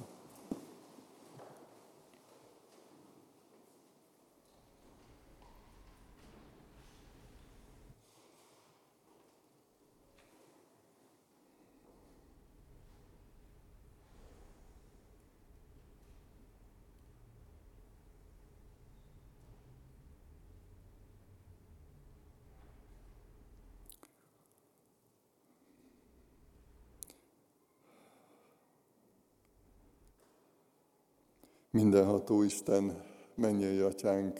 Mindenható 31.81 32.41
Isten, 32.41 33.03
mennyei 33.35 33.79
atyánk, 33.79 34.39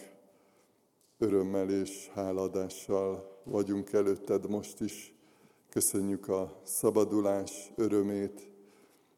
örömmel 1.17 1.69
és 1.69 2.09
háladással 2.13 3.41
vagyunk 3.43 3.93
előtted 3.93 4.49
most 4.49 4.79
is. 4.79 5.15
Köszönjük 5.69 6.27
a 6.27 6.61
szabadulás 6.63 7.71
örömét, 7.75 8.51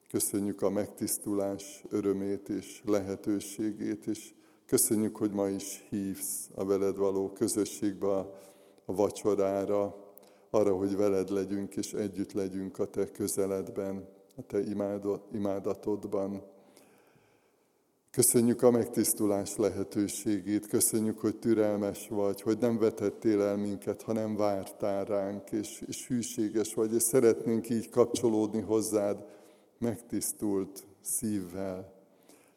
köszönjük 0.09 0.61
a 0.61 0.69
megtisztulás 0.69 1.83
örömét 1.89 2.49
és 2.49 2.81
lehetőségét, 2.85 4.07
és 4.07 4.33
köszönjük, 4.65 5.17
hogy 5.17 5.31
ma 5.31 5.47
is 5.47 5.85
hívsz 5.89 6.49
a 6.55 6.65
veled 6.65 6.97
való 6.97 7.31
közösségbe, 7.31 8.07
a 8.85 8.93
vacsorára, 8.95 9.95
arra, 10.49 10.75
hogy 10.75 10.95
veled 10.95 11.29
legyünk 11.29 11.75
és 11.75 11.93
együtt 11.93 12.31
legyünk 12.31 12.79
a 12.79 12.85
te 12.85 13.11
közeledben, 13.11 14.07
a 14.35 14.41
te 14.41 14.59
imádatodban. 15.31 16.52
Köszönjük 18.15 18.61
a 18.61 18.71
megtisztulás 18.71 19.55
lehetőségét, 19.55 20.67
köszönjük, 20.67 21.19
hogy 21.19 21.35
türelmes 21.35 22.07
vagy, 22.09 22.41
hogy 22.41 22.57
nem 22.57 22.77
vetettél 22.77 23.41
el 23.41 23.57
minket, 23.57 24.01
hanem 24.01 24.35
vártál 24.35 25.05
ránk, 25.05 25.51
és, 25.51 25.83
és 25.87 26.07
hűséges 26.07 26.73
vagy, 26.73 26.93
és 26.93 27.01
szeretnénk 27.01 27.69
így 27.69 27.89
kapcsolódni 27.89 28.61
hozzád 28.61 29.25
megtisztult 29.79 30.83
szívvel. 31.01 31.93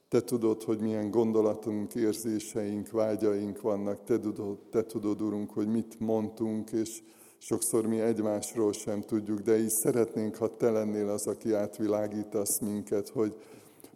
Te 0.08 0.20
tudod, 0.20 0.62
hogy 0.62 0.80
milyen 0.80 1.10
gondolatunk, 1.10 1.94
érzéseink, 1.94 2.90
vágyaink 2.90 3.60
vannak, 3.60 4.04
te 4.04 4.18
tudod, 4.18 4.58
te 4.70 4.82
tudod, 4.82 5.22
Urunk, 5.22 5.50
hogy 5.50 5.68
mit 5.68 6.00
mondtunk, 6.00 6.70
és 6.70 7.02
sokszor 7.38 7.86
mi 7.86 8.00
egymásról 8.00 8.72
sem 8.72 9.00
tudjuk, 9.00 9.38
de 9.38 9.58
így 9.58 9.70
szeretnénk, 9.70 10.36
ha 10.36 10.56
Te 10.56 10.70
lennél 10.70 11.08
az, 11.08 11.26
aki 11.26 11.52
átvilágítasz 11.52 12.58
minket, 12.60 13.08
hogy, 13.08 13.36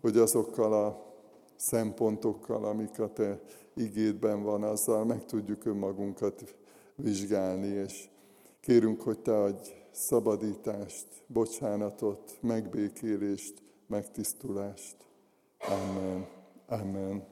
hogy 0.01 0.16
azokkal 0.16 0.73
a 0.73 1.09
szempontokkal, 1.61 2.64
amik 2.64 2.99
a 2.99 3.12
Te 3.12 3.40
igédben 3.75 4.42
van, 4.42 4.62
azzal 4.62 5.05
meg 5.05 5.25
tudjuk 5.25 5.64
önmagunkat 5.64 6.57
vizsgálni, 6.94 7.66
és 7.66 8.09
kérünk, 8.61 9.01
hogy 9.01 9.18
Te 9.18 9.37
adj 9.42 9.70
szabadítást, 9.90 11.07
bocsánatot, 11.27 12.38
megbékélést, 12.40 13.62
megtisztulást. 13.87 14.96
Amen. 15.59 16.27
Amen. 16.66 17.30